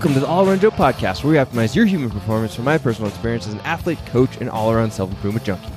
Welcome 0.00 0.14
to 0.14 0.20
the 0.20 0.28
All 0.28 0.48
Around 0.48 0.62
Joe 0.62 0.70
podcast, 0.70 1.22
where 1.22 1.30
we 1.30 1.36
optimize 1.36 1.74
your 1.74 1.84
human 1.84 2.08
performance 2.08 2.54
from 2.54 2.64
my 2.64 2.78
personal 2.78 3.10
experience 3.10 3.46
as 3.46 3.52
an 3.52 3.60
athlete, 3.60 3.98
coach, 4.06 4.34
and 4.38 4.48
all 4.48 4.72
around 4.72 4.90
self 4.90 5.10
improvement 5.10 5.44
junkie. 5.44 5.68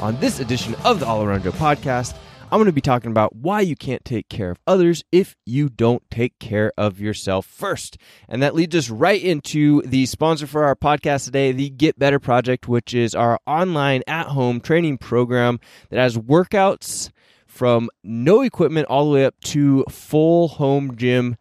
On 0.00 0.20
this 0.20 0.38
edition 0.38 0.74
of 0.84 1.00
the 1.00 1.06
All 1.06 1.22
Around 1.22 1.44
Joe 1.44 1.52
podcast, 1.52 2.14
I'm 2.52 2.58
going 2.58 2.66
to 2.66 2.72
be 2.72 2.82
talking 2.82 3.10
about 3.10 3.34
why 3.36 3.62
you 3.62 3.74
can't 3.76 4.04
take 4.04 4.28
care 4.28 4.50
of 4.50 4.58
others 4.66 5.02
if 5.10 5.34
you 5.46 5.70
don't 5.70 6.02
take 6.10 6.38
care 6.38 6.74
of 6.76 7.00
yourself 7.00 7.46
first. 7.46 7.96
And 8.28 8.42
that 8.42 8.54
leads 8.54 8.76
us 8.76 8.90
right 8.90 9.22
into 9.22 9.80
the 9.86 10.04
sponsor 10.04 10.46
for 10.46 10.64
our 10.64 10.76
podcast 10.76 11.24
today, 11.24 11.50
the 11.50 11.70
Get 11.70 11.98
Better 11.98 12.18
Project, 12.18 12.68
which 12.68 12.92
is 12.92 13.14
our 13.14 13.38
online 13.46 14.02
at 14.06 14.26
home 14.26 14.60
training 14.60 14.98
program 14.98 15.58
that 15.88 15.98
has 15.98 16.18
workouts 16.18 17.12
from 17.46 17.88
no 18.04 18.42
equipment 18.42 18.88
all 18.88 19.06
the 19.06 19.14
way 19.14 19.24
up 19.24 19.40
to 19.44 19.86
full 19.88 20.48
home 20.48 20.98
gym 20.98 21.38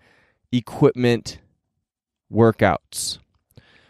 equipment 0.53 1.39
workouts. 2.31 3.19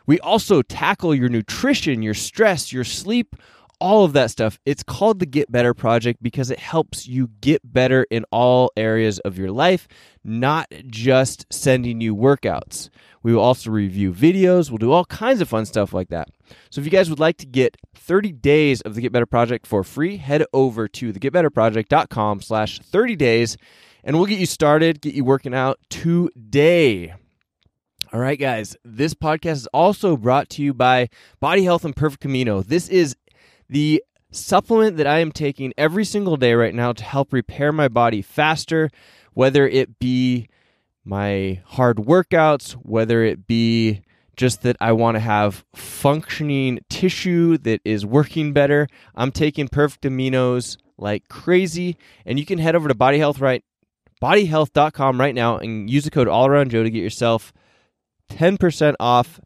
We 0.06 0.20
also 0.22 0.62
tackle 0.62 1.14
your 1.14 1.30
nutrition, 1.30 2.02
your 2.02 2.16
stress, 2.16 2.74
your 2.74 2.84
sleep, 2.84 3.36
all 3.80 4.04
of 4.04 4.14
that 4.14 4.32
stuff. 4.32 4.60
It's 4.66 4.84
called 4.84 5.20
the 5.20 5.26
Get 5.26 5.52
Better 5.52 5.74
Project 5.74 6.22
because 6.22 6.52
it 6.52 6.60
helps 6.60 7.08
you 7.08 7.30
get 7.42 7.62
better 7.64 8.06
in 8.10 8.26
all 8.32 8.72
areas 8.76 9.20
of 9.20 9.38
your 9.38 9.52
life, 9.52 9.88
not 10.24 10.68
just 10.88 11.46
sending 11.52 12.02
you 12.02 12.16
workouts. 12.16 12.90
We 13.24 13.34
will 13.34 13.42
also 13.42 13.70
review 13.70 14.12
videos. 14.12 14.70
We'll 14.70 14.78
do 14.78 14.92
all 14.92 15.06
kinds 15.06 15.42
of 15.42 15.50
fun 15.50 15.66
stuff 15.66 15.94
like 15.94 16.10
that. 16.10 16.30
So 16.70 16.82
if 16.82 16.86
you 16.86 16.92
guys 16.92 17.10
would 17.10 17.20
like 17.20 17.38
to 17.38 17.46
get 17.46 17.78
30 17.96 18.32
days 18.32 18.82
of 18.82 18.96
the 18.96 19.02
Get 19.02 19.12
Better 19.12 19.26
Project 19.26 19.68
for 19.68 19.84
free, 19.84 20.18
head 20.18 20.46
over 20.54 20.88
to 20.88 21.14
thegetbetterproject.com 21.14 22.42
slash 22.42 22.80
30 22.80 23.16
days 23.16 23.58
and 24.04 24.16
we'll 24.16 24.26
get 24.26 24.40
you 24.40 24.46
started, 24.46 25.02
get 25.02 25.14
you 25.14 25.24
working 25.24 25.54
out 25.54 25.80
today. 25.90 27.14
All 28.12 28.20
right, 28.20 28.40
guys, 28.40 28.76
this 28.84 29.14
podcast 29.14 29.52
is 29.52 29.68
also 29.68 30.18
brought 30.18 30.50
to 30.52 30.64
you 30.64 30.74
by 30.74 31.10
Body 31.40 31.64
Health 31.64 31.86
and 31.86 31.96
Perfect 31.96 32.24
Amino. 32.24 32.66
This 32.66 32.90
is 32.90 33.16
the 33.70 34.04
supplement 34.32 34.98
that 34.98 35.06
I 35.06 35.20
am 35.20 35.32
taking 35.32 35.74
every 35.78 36.04
single 36.04 36.36
day 36.36 36.56
right 36.56 36.74
now 36.74 36.92
to 36.92 37.04
help 37.04 37.32
repair 37.32 37.72
my 37.72 37.88
body 37.88 38.24
faster, 38.24 38.90
whether 39.34 39.68
it 39.68 40.00
be 40.00 40.50
my 41.06 41.62
hard 41.66 41.98
workouts, 41.98 42.72
whether 42.72 43.24
it 43.24 43.46
be 43.46 44.02
just 44.36 44.64
that 44.64 44.78
I 44.82 44.92
want 44.94 45.14
to 45.14 45.20
have 45.20 45.64
functioning 45.76 46.80
tissue 46.90 47.60
that 47.60 47.80
is 47.86 48.08
working 48.08 48.54
better. 48.54 48.88
I'm 49.14 49.32
taking 49.32 49.68
perfect 49.68 50.04
aminos 50.04 50.78
like 50.98 51.28
crazy, 51.30 51.96
and 52.26 52.40
you 52.40 52.46
can 52.48 52.58
head 52.58 52.76
over 52.76 52.88
to 52.88 52.96
Body 52.96 53.20
Health 53.20 53.40
right 53.40 53.64
bodyhealth.com 54.20 55.20
right 55.20 55.36
now 55.36 55.58
and 55.58 55.90
use 55.90 56.06
the 56.06 56.12
code 56.12 56.28
all 56.28 56.48
around 56.48 56.72
Joe 56.72 56.84
to 56.84 56.90
get 56.90 57.04
yourself 57.04 57.54
10% 58.30 58.96
off 59.00 59.40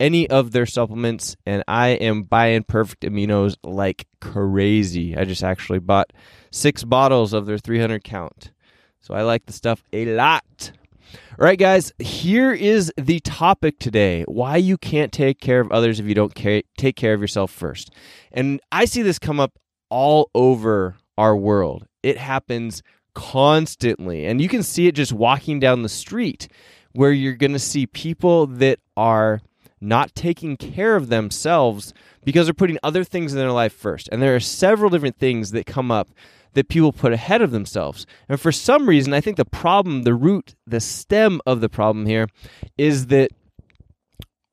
any 0.00 0.30
of 0.30 0.52
their 0.52 0.66
supplements 0.66 1.36
and 1.44 1.64
I 1.66 1.88
am 1.88 2.22
buying 2.22 2.62
perfect 2.62 3.02
aminos 3.02 3.56
like 3.64 4.06
crazy. 4.20 5.16
I 5.16 5.24
just 5.24 5.42
actually 5.42 5.80
bought 5.80 6.12
6 6.52 6.84
bottles 6.84 7.32
of 7.32 7.46
their 7.46 7.58
300 7.58 8.04
count. 8.04 8.52
So 9.00 9.14
I 9.14 9.22
like 9.22 9.46
the 9.46 9.52
stuff 9.52 9.82
a 9.92 10.04
lot. 10.04 10.72
All 11.38 11.44
right, 11.44 11.58
guys, 11.58 11.92
here 11.98 12.52
is 12.52 12.92
the 12.96 13.20
topic 13.20 13.78
today 13.78 14.24
why 14.28 14.56
you 14.56 14.76
can't 14.76 15.12
take 15.12 15.40
care 15.40 15.60
of 15.60 15.72
others 15.72 15.98
if 15.98 16.06
you 16.06 16.14
don't 16.14 16.34
care, 16.34 16.62
take 16.76 16.96
care 16.96 17.14
of 17.14 17.20
yourself 17.20 17.50
first. 17.50 17.90
And 18.30 18.60
I 18.70 18.84
see 18.84 19.02
this 19.02 19.18
come 19.18 19.40
up 19.40 19.58
all 19.88 20.30
over 20.34 20.96
our 21.16 21.36
world. 21.36 21.86
It 22.02 22.18
happens 22.18 22.82
constantly. 23.14 24.26
And 24.26 24.40
you 24.40 24.48
can 24.48 24.62
see 24.62 24.86
it 24.86 24.94
just 24.94 25.12
walking 25.12 25.58
down 25.58 25.82
the 25.82 25.88
street 25.88 26.48
where 26.92 27.12
you're 27.12 27.34
going 27.34 27.52
to 27.52 27.58
see 27.58 27.86
people 27.86 28.46
that 28.46 28.78
are 28.96 29.40
not 29.80 30.14
taking 30.14 30.56
care 30.56 30.96
of 30.96 31.08
themselves 31.08 31.94
because 32.24 32.46
they're 32.46 32.54
putting 32.54 32.78
other 32.82 33.04
things 33.04 33.32
in 33.32 33.38
their 33.38 33.52
life 33.52 33.72
first. 33.72 34.08
And 34.10 34.20
there 34.20 34.34
are 34.34 34.40
several 34.40 34.90
different 34.90 35.18
things 35.18 35.52
that 35.52 35.66
come 35.66 35.90
up 35.90 36.08
that 36.54 36.68
people 36.68 36.92
put 36.92 37.12
ahead 37.12 37.42
of 37.42 37.50
themselves. 37.50 38.06
And 38.28 38.40
for 38.40 38.50
some 38.50 38.88
reason, 38.88 39.12
I 39.12 39.20
think 39.20 39.36
the 39.36 39.44
problem, 39.44 40.02
the 40.02 40.14
root, 40.14 40.54
the 40.66 40.80
stem 40.80 41.40
of 41.46 41.60
the 41.60 41.68
problem 41.68 42.06
here 42.06 42.26
is 42.76 43.06
that 43.06 43.30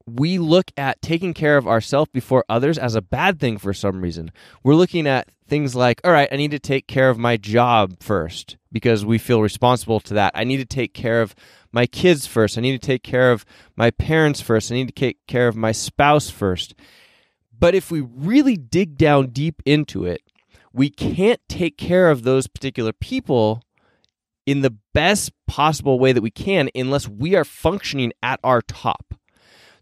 we 0.08 0.38
look 0.38 0.72
at 0.78 1.02
taking 1.02 1.34
care 1.34 1.58
of 1.58 1.68
ourselves 1.68 2.12
before 2.14 2.46
others 2.48 2.78
as 2.78 2.96
a 2.96 3.02
bad 3.02 3.40
thing 3.40 3.58
for 3.58 3.74
some 3.74 4.02
reason. 4.02 4.32
We're 4.64 4.76
looking 4.76 5.08
at 5.08 5.30
things 5.48 5.76
like, 5.76 6.00
all 6.04 6.12
right, 6.12 6.30
I 6.32 6.36
need 6.36 6.52
to 6.52 6.60
take 6.60 6.88
care 6.88 7.10
of 7.10 7.18
my 7.18 7.38
job 7.38 8.02
first 8.02 8.58
because 8.72 9.04
we 9.06 9.18
feel 9.18 9.42
responsible 9.42 10.00
to 10.02 10.14
that. 10.16 10.34
I 10.36 10.44
need 10.44 10.58
to 10.58 10.66
take 10.66 10.94
care 10.94 11.22
of 11.22 11.34
my 11.72 11.88
kids 11.88 12.28
first. 12.28 12.58
I 12.58 12.62
need 12.62 12.80
to 12.80 12.88
take 12.88 13.04
care 13.04 13.32
of 13.32 13.46
my 13.76 13.90
parents 13.92 14.42
first. 14.42 14.72
I 14.72 14.76
need 14.76 14.88
to 14.88 14.94
take 14.94 15.26
care 15.28 15.48
of 15.48 15.56
my 15.56 15.72
spouse 15.72 16.30
first. 16.30 16.76
But 17.58 17.74
if 17.74 17.90
we 17.90 18.02
really 18.02 18.58
dig 18.58 18.98
down 18.98 19.28
deep 19.28 19.62
into 19.66 20.06
it, 20.06 20.22
we 20.72 20.90
can't 20.90 21.40
take 21.48 21.78
care 21.78 22.12
of 22.12 22.24
those 22.24 22.48
particular 22.48 22.94
people 22.94 23.64
in 24.46 24.62
the 24.62 24.76
best 24.94 25.32
possible 25.48 25.98
way 25.98 26.12
that 26.12 26.22
we 26.22 26.30
can 26.30 26.70
unless 26.76 27.08
we 27.08 27.34
are 27.34 27.46
functioning 27.46 28.12
at 28.22 28.40
our 28.44 28.62
top. 28.62 29.16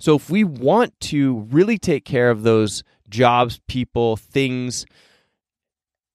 So 0.03 0.18
if 0.18 0.30
we 0.30 0.44
want 0.44 1.00
to 1.00 1.47
really 1.50 1.78
take 1.78 2.03
care 2.03 2.30
of 2.30 2.44
those 2.44 2.84
jobs, 3.08 3.62
people, 3.69 4.18
things 4.18 4.86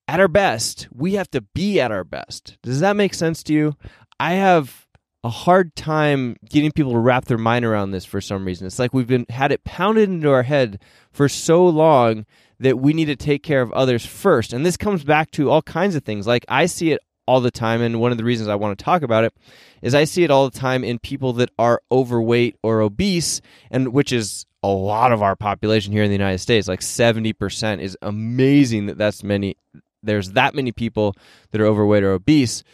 at 0.06 0.20
our 0.20 0.28
best, 0.28 0.88
we 0.92 1.14
have 1.14 1.30
to 1.30 1.40
be 1.40 1.80
at 1.80 1.90
our 1.90 2.04
best. 2.04 2.58
Does 2.62 2.80
that 2.80 2.96
make 2.96 3.14
sense 3.14 3.42
to 3.44 3.54
you? 3.54 3.76
I 4.20 4.34
have 4.34 4.86
a 5.24 5.30
hard 5.30 5.74
time 5.74 6.36
getting 6.50 6.70
people 6.70 6.92
to 6.92 6.98
wrap 6.98 7.24
their 7.24 7.38
mind 7.38 7.64
around 7.64 7.92
this 7.92 8.04
for 8.04 8.20
some 8.20 8.44
reason. 8.44 8.66
It's 8.66 8.78
like 8.78 8.92
we've 8.92 9.06
been 9.06 9.24
had 9.30 9.52
it 9.52 9.64
pounded 9.64 10.10
into 10.10 10.30
our 10.30 10.42
head 10.42 10.82
for 11.10 11.26
so 11.26 11.66
long 11.66 12.26
that 12.60 12.78
we 12.78 12.92
need 12.92 13.06
to 13.06 13.16
take 13.16 13.42
care 13.42 13.62
of 13.62 13.72
others 13.72 14.04
first. 14.04 14.52
And 14.52 14.66
this 14.66 14.76
comes 14.76 15.02
back 15.02 15.30
to 15.30 15.48
all 15.48 15.62
kinds 15.62 15.94
of 15.94 16.04
things. 16.04 16.26
Like 16.26 16.44
I 16.46 16.66
see 16.66 16.92
it 16.92 17.00
all 17.28 17.42
the 17.42 17.50
time 17.50 17.82
and 17.82 18.00
one 18.00 18.10
of 18.10 18.16
the 18.16 18.24
reasons 18.24 18.48
I 18.48 18.54
want 18.54 18.78
to 18.78 18.82
talk 18.82 19.02
about 19.02 19.24
it 19.24 19.34
is 19.82 19.94
I 19.94 20.04
see 20.04 20.24
it 20.24 20.30
all 20.30 20.48
the 20.48 20.58
time 20.58 20.82
in 20.82 20.98
people 20.98 21.34
that 21.34 21.50
are 21.58 21.82
overweight 21.92 22.56
or 22.62 22.80
obese 22.80 23.42
and 23.70 23.92
which 23.92 24.12
is 24.12 24.46
a 24.62 24.68
lot 24.68 25.12
of 25.12 25.22
our 25.22 25.36
population 25.36 25.92
here 25.92 26.02
in 26.02 26.08
the 26.08 26.16
United 26.16 26.38
States. 26.38 26.66
Like 26.66 26.80
70% 26.80 27.80
is 27.80 27.98
amazing 28.00 28.86
that 28.86 28.96
that's 28.96 29.22
many 29.22 29.56
there's 30.02 30.32
that 30.32 30.54
many 30.54 30.72
people 30.72 31.14
that 31.50 31.60
are 31.60 31.66
overweight 31.66 32.02
or 32.02 32.12
obese 32.12 32.64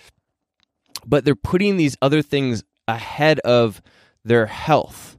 but 1.04 1.25
they're 1.25 1.34
putting 1.34 1.76
these 1.76 1.97
other 2.00 2.22
things 2.22 2.62
ahead 2.86 3.41
of 3.41 3.82
their 4.25 4.47
health. 4.47 5.19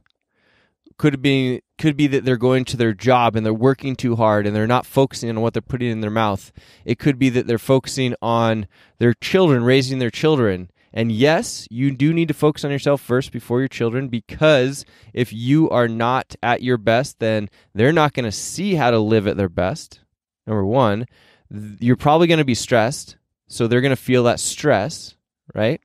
Could 0.96 1.20
be 1.20 1.60
could 1.78 1.96
be 1.96 2.06
that 2.06 2.24
they're 2.24 2.36
going 2.36 2.64
to 2.66 2.76
their 2.76 2.92
job 2.92 3.36
and 3.36 3.44
they're 3.44 3.54
working 3.54 3.96
too 3.96 4.16
hard 4.16 4.46
and 4.46 4.54
they're 4.54 4.66
not 4.66 4.86
focusing 4.86 5.30
on 5.30 5.40
what 5.40 5.52
they're 5.52 5.62
putting 5.62 5.90
in 5.90 6.00
their 6.00 6.10
mouth. 6.10 6.52
It 6.84 6.98
could 6.98 7.18
be 7.18 7.28
that 7.30 7.46
they're 7.46 7.58
focusing 7.58 8.14
on 8.22 8.66
their 8.98 9.14
children, 9.14 9.64
raising 9.64 9.98
their 9.98 10.10
children. 10.10 10.70
And 10.92 11.12
yes, 11.12 11.68
you 11.70 11.90
do 11.90 12.14
need 12.14 12.28
to 12.28 12.34
focus 12.34 12.64
on 12.64 12.70
yourself 12.70 13.02
first 13.02 13.30
before 13.30 13.60
your 13.60 13.68
children 13.68 14.08
because 14.08 14.86
if 15.12 15.32
you 15.32 15.68
are 15.68 15.88
not 15.88 16.34
at 16.42 16.62
your 16.62 16.78
best, 16.78 17.18
then 17.18 17.50
they're 17.74 17.92
not 17.92 18.14
going 18.14 18.24
to 18.24 18.32
see 18.32 18.74
how 18.76 18.90
to 18.90 18.98
live 18.98 19.26
at 19.26 19.36
their 19.36 19.50
best. 19.50 20.00
Number 20.46 20.64
one, 20.64 21.06
you're 21.50 21.96
probably 21.96 22.26
going 22.26 22.38
to 22.38 22.44
be 22.44 22.54
stressed. 22.54 23.16
So 23.48 23.66
they're 23.66 23.80
going 23.80 23.90
to 23.90 23.96
feel 23.96 24.24
that 24.24 24.40
stress, 24.40 25.14
right? 25.54 25.80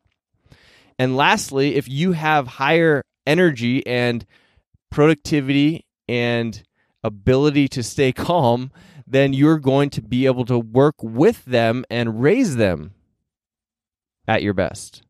And 0.98 1.18
lastly, 1.18 1.76
if 1.76 1.90
you 1.90 2.14
have 2.14 2.48
higher 2.48 3.04
energy 3.28 3.86
and 3.86 4.26
productivity 4.92 5.86
and 6.08 6.62
ability 7.04 7.68
to 7.70 7.82
stay 7.82 8.12
calm, 8.28 8.72
then 9.08 9.34
you're 9.34 9.60
going 9.60 9.90
to 9.90 10.02
be 10.02 10.26
able 10.28 10.46
to 10.46 10.60
work 10.60 11.02
with 11.02 11.44
them 11.46 11.84
and 11.90 12.22
raise 12.22 12.58
them 12.58 12.94
at 14.28 14.44
your 14.44 14.54
best. 14.54 15.02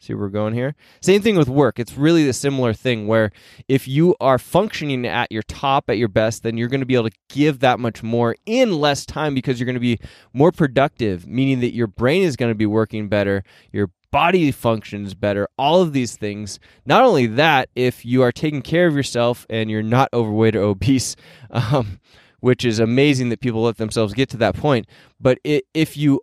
See 0.00 0.14
where 0.14 0.26
we're 0.26 0.28
going 0.28 0.54
here? 0.54 0.76
Same 1.00 1.22
thing 1.22 1.36
with 1.36 1.48
work. 1.48 1.80
It's 1.80 1.96
really 1.96 2.24
the 2.24 2.32
similar 2.32 2.72
thing 2.72 3.08
where 3.08 3.32
if 3.66 3.88
you 3.88 4.14
are 4.20 4.38
functioning 4.38 5.04
at 5.04 5.32
your 5.32 5.42
top, 5.42 5.90
at 5.90 5.98
your 5.98 6.08
best, 6.08 6.44
then 6.44 6.56
you're 6.56 6.68
going 6.68 6.80
to 6.80 6.86
be 6.86 6.94
able 6.94 7.10
to 7.10 7.16
give 7.28 7.58
that 7.60 7.80
much 7.80 8.02
more 8.02 8.36
in 8.46 8.78
less 8.78 9.04
time 9.04 9.34
because 9.34 9.58
you're 9.58 9.66
going 9.66 9.74
to 9.74 9.80
be 9.80 9.98
more 10.32 10.52
productive, 10.52 11.26
meaning 11.26 11.58
that 11.60 11.74
your 11.74 11.88
brain 11.88 12.22
is 12.22 12.36
going 12.36 12.50
to 12.50 12.54
be 12.54 12.66
working 12.66 13.08
better, 13.08 13.42
your 13.72 13.90
body 14.12 14.52
functions 14.52 15.14
better, 15.14 15.48
all 15.58 15.82
of 15.82 15.92
these 15.92 16.16
things. 16.16 16.60
Not 16.86 17.02
only 17.02 17.26
that, 17.26 17.68
if 17.74 18.04
you 18.04 18.22
are 18.22 18.32
taking 18.32 18.62
care 18.62 18.86
of 18.86 18.94
yourself 18.94 19.46
and 19.50 19.68
you're 19.68 19.82
not 19.82 20.08
overweight 20.12 20.54
or 20.54 20.62
obese, 20.62 21.16
um, 21.50 21.98
which 22.40 22.64
is 22.64 22.78
amazing 22.78 23.30
that 23.30 23.40
people 23.40 23.62
let 23.62 23.78
themselves 23.78 24.14
get 24.14 24.28
to 24.30 24.36
that 24.36 24.54
point, 24.54 24.86
but 25.20 25.38
it, 25.42 25.64
if 25.74 25.96
you 25.96 26.20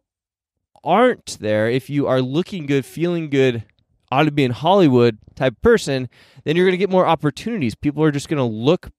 aren't 0.86 1.38
there, 1.40 1.70
if 1.70 1.90
you 1.90 2.08
are 2.08 2.22
looking 2.22 2.66
good, 2.66 2.86
feeling 2.86 3.30
good, 3.30 3.64
ought 4.12 4.24
to 4.24 4.32
be 4.32 4.44
in 4.44 4.52
Hollywood 4.52 5.18
type 5.36 5.62
person, 5.62 6.08
then 6.44 6.56
you're 6.56 6.66
going 6.66 6.74
to 6.74 6.78
get 6.78 6.90
more 6.90 7.08
opportunities. 7.08 7.76
People 7.76 8.04
are 8.04 8.12
just 8.12 8.30
going 8.30 8.38
to 8.38 8.44
look 8.44 8.92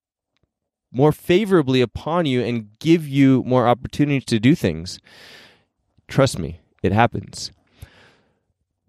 more 0.92 1.12
favorably 1.12 1.80
upon 1.80 2.26
you 2.26 2.42
and 2.42 2.78
give 2.78 3.06
you 3.06 3.42
more 3.44 3.68
opportunities 3.68 4.24
to 4.26 4.40
do 4.40 4.54
things. 4.54 4.98
Trust 6.08 6.38
me, 6.38 6.60
it 6.82 6.92
happens. 6.92 7.52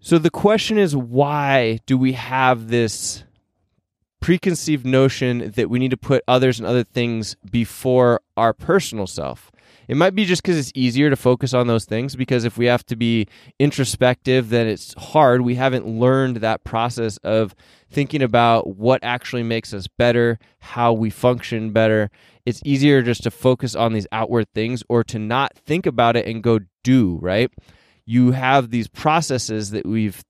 So 0.00 0.18
the 0.18 0.30
question 0.30 0.78
is 0.78 0.96
why 0.96 1.80
do 1.86 1.98
we 1.98 2.12
have 2.12 2.68
this 2.68 3.24
preconceived 4.20 4.84
notion 4.84 5.52
that 5.52 5.70
we 5.70 5.78
need 5.78 5.90
to 5.90 5.96
put 5.96 6.22
others 6.26 6.58
and 6.58 6.66
other 6.66 6.84
things 6.84 7.36
before 7.50 8.20
our 8.36 8.52
personal 8.52 9.06
self. 9.06 9.50
It 9.88 9.96
might 9.96 10.14
be 10.14 10.26
just 10.26 10.42
because 10.42 10.58
it's 10.58 10.72
easier 10.74 11.08
to 11.08 11.16
focus 11.16 11.54
on 11.54 11.66
those 11.66 11.86
things 11.86 12.14
because 12.14 12.44
if 12.44 12.58
we 12.58 12.66
have 12.66 12.84
to 12.86 12.96
be 12.96 13.26
introspective, 13.58 14.50
then 14.50 14.66
it's 14.66 14.92
hard. 14.98 15.40
We 15.40 15.54
haven't 15.54 15.86
learned 15.86 16.36
that 16.36 16.62
process 16.62 17.16
of 17.18 17.54
thinking 17.90 18.20
about 18.20 18.76
what 18.76 19.02
actually 19.02 19.44
makes 19.44 19.72
us 19.72 19.86
better, 19.86 20.38
how 20.60 20.92
we 20.92 21.08
function 21.08 21.72
better. 21.72 22.10
It's 22.44 22.60
easier 22.66 23.00
just 23.00 23.22
to 23.22 23.30
focus 23.30 23.74
on 23.74 23.94
these 23.94 24.06
outward 24.12 24.48
things 24.54 24.82
or 24.90 25.02
to 25.04 25.18
not 25.18 25.54
think 25.54 25.86
about 25.86 26.16
it 26.16 26.26
and 26.26 26.42
go 26.42 26.60
do, 26.84 27.18
right? 27.22 27.50
You 28.04 28.32
have 28.32 28.70
these 28.70 28.88
processes 28.88 29.70
that 29.70 29.86
we've 29.86 30.22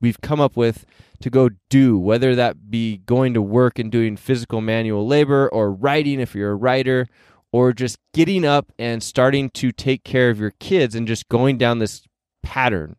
we've 0.00 0.20
come 0.20 0.40
up 0.40 0.56
with 0.56 0.86
to 1.20 1.30
go 1.30 1.50
do, 1.68 1.98
whether 1.98 2.34
that 2.34 2.70
be 2.70 2.98
going 2.98 3.34
to 3.34 3.42
work 3.42 3.78
and 3.78 3.90
doing 3.90 4.16
physical 4.16 4.60
manual 4.60 5.06
labor 5.06 5.48
or 5.52 5.72
writing 5.72 6.20
if 6.20 6.34
you're 6.34 6.52
a 6.52 6.56
writer 6.56 7.06
or 7.52 7.72
just 7.72 7.98
getting 8.14 8.44
up 8.44 8.72
and 8.78 9.02
starting 9.02 9.50
to 9.50 9.72
take 9.72 10.04
care 10.04 10.30
of 10.30 10.38
your 10.38 10.52
kids 10.60 10.94
and 10.94 11.06
just 11.06 11.28
going 11.28 11.58
down 11.58 11.78
this 11.78 12.02
pattern. 12.42 12.96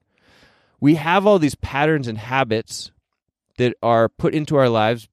We 0.79 0.95
have 0.95 1.25
all 1.25 1.39
these 1.39 1.55
patterns 1.55 2.07
and 2.07 2.17
habits 2.17 2.91
that 3.57 3.75
are 3.81 4.09
put 4.09 4.33
into 4.33 4.57
our 4.57 4.69
lives 4.69 5.07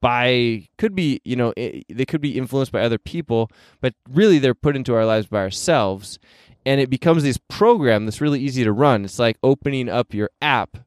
by 0.00 0.68
could 0.76 0.94
be, 0.94 1.20
you 1.24 1.36
know, 1.36 1.52
eh, 1.56 1.82
they 1.88 2.04
could 2.04 2.20
be 2.20 2.36
influenced 2.36 2.72
by 2.72 2.82
other 2.82 2.98
people, 2.98 3.50
but 3.80 3.94
really 4.10 4.38
they're 4.38 4.54
put 4.54 4.76
into 4.76 4.94
our 4.94 5.06
lives 5.06 5.26
by 5.26 5.38
ourselves 5.38 6.18
and 6.66 6.80
it 6.80 6.90
becomes 6.90 7.22
this 7.22 7.38
program 7.48 8.06
that's 8.06 8.20
really 8.20 8.40
easy 8.40 8.64
to 8.64 8.72
run. 8.72 9.04
It's 9.04 9.18
like 9.18 9.36
opening 9.42 9.88
up 9.88 10.14
your 10.14 10.30
app 10.40 10.78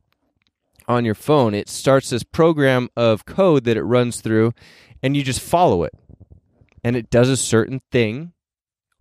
on 0.88 1.06
your 1.06 1.16
phone. 1.16 1.54
It 1.54 1.70
starts 1.70 2.10
this 2.10 2.24
program 2.24 2.90
of 2.96 3.26
code 3.26 3.64
that 3.66 3.78
it 3.78 3.84
runs 3.84 4.22
through 4.22 4.54
and 5.04 5.16
you 5.16 5.24
just 5.24 5.42
follow 5.42 5.84
it 5.84 5.94
and 6.88 6.96
it 6.96 7.10
does 7.10 7.28
a 7.28 7.36
certain 7.36 7.82
thing 7.92 8.32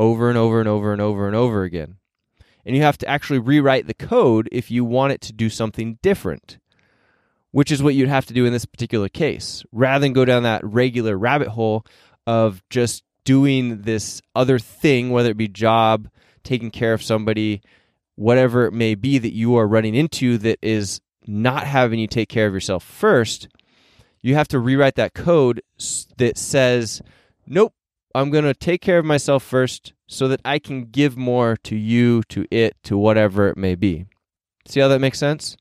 over 0.00 0.28
and 0.28 0.36
over 0.36 0.58
and 0.58 0.68
over 0.68 0.92
and 0.92 1.00
over 1.00 1.28
and 1.28 1.36
over 1.36 1.62
again. 1.62 1.98
And 2.64 2.74
you 2.74 2.82
have 2.82 2.98
to 2.98 3.06
actually 3.06 3.38
rewrite 3.38 3.86
the 3.86 3.94
code 3.94 4.48
if 4.50 4.72
you 4.72 4.84
want 4.84 5.12
it 5.12 5.20
to 5.20 5.32
do 5.32 5.48
something 5.48 6.00
different, 6.02 6.58
which 7.52 7.70
is 7.70 7.84
what 7.84 7.94
you'd 7.94 8.08
have 8.08 8.26
to 8.26 8.34
do 8.34 8.44
in 8.44 8.52
this 8.52 8.64
particular 8.64 9.08
case. 9.08 9.62
Rather 9.70 10.02
than 10.02 10.14
go 10.14 10.24
down 10.24 10.42
that 10.42 10.64
regular 10.64 11.16
rabbit 11.16 11.46
hole 11.46 11.86
of 12.26 12.60
just 12.70 13.04
doing 13.22 13.82
this 13.82 14.20
other 14.34 14.58
thing, 14.58 15.10
whether 15.10 15.30
it 15.30 15.36
be 15.36 15.46
job, 15.46 16.08
taking 16.42 16.72
care 16.72 16.92
of 16.92 17.04
somebody, 17.04 17.62
whatever 18.16 18.66
it 18.66 18.72
may 18.72 18.96
be 18.96 19.18
that 19.18 19.32
you 19.32 19.54
are 19.54 19.68
running 19.68 19.94
into 19.94 20.38
that 20.38 20.58
is 20.60 21.00
not 21.24 21.68
having 21.68 22.00
you 22.00 22.08
take 22.08 22.28
care 22.28 22.48
of 22.48 22.52
yourself 22.52 22.82
first, 22.82 23.46
you 24.22 24.34
have 24.34 24.48
to 24.48 24.58
rewrite 24.58 24.96
that 24.96 25.14
code 25.14 25.62
that 26.16 26.36
says, 26.36 27.00
nope, 27.46 27.72
I'm 28.16 28.30
going 28.30 28.44
to 28.44 28.54
take 28.54 28.80
care 28.80 28.98
of 28.98 29.04
myself 29.04 29.42
first 29.42 29.92
so 30.06 30.26
that 30.28 30.40
I 30.42 30.58
can 30.58 30.86
give 30.86 31.18
more 31.18 31.54
to 31.64 31.76
you, 31.76 32.22
to 32.30 32.46
it, 32.50 32.74
to 32.84 32.96
whatever 32.96 33.48
it 33.48 33.58
may 33.58 33.74
be. 33.74 34.06
See 34.66 34.80
how 34.80 34.88
that 34.88 35.02
makes 35.02 35.18
sense? 35.18 35.58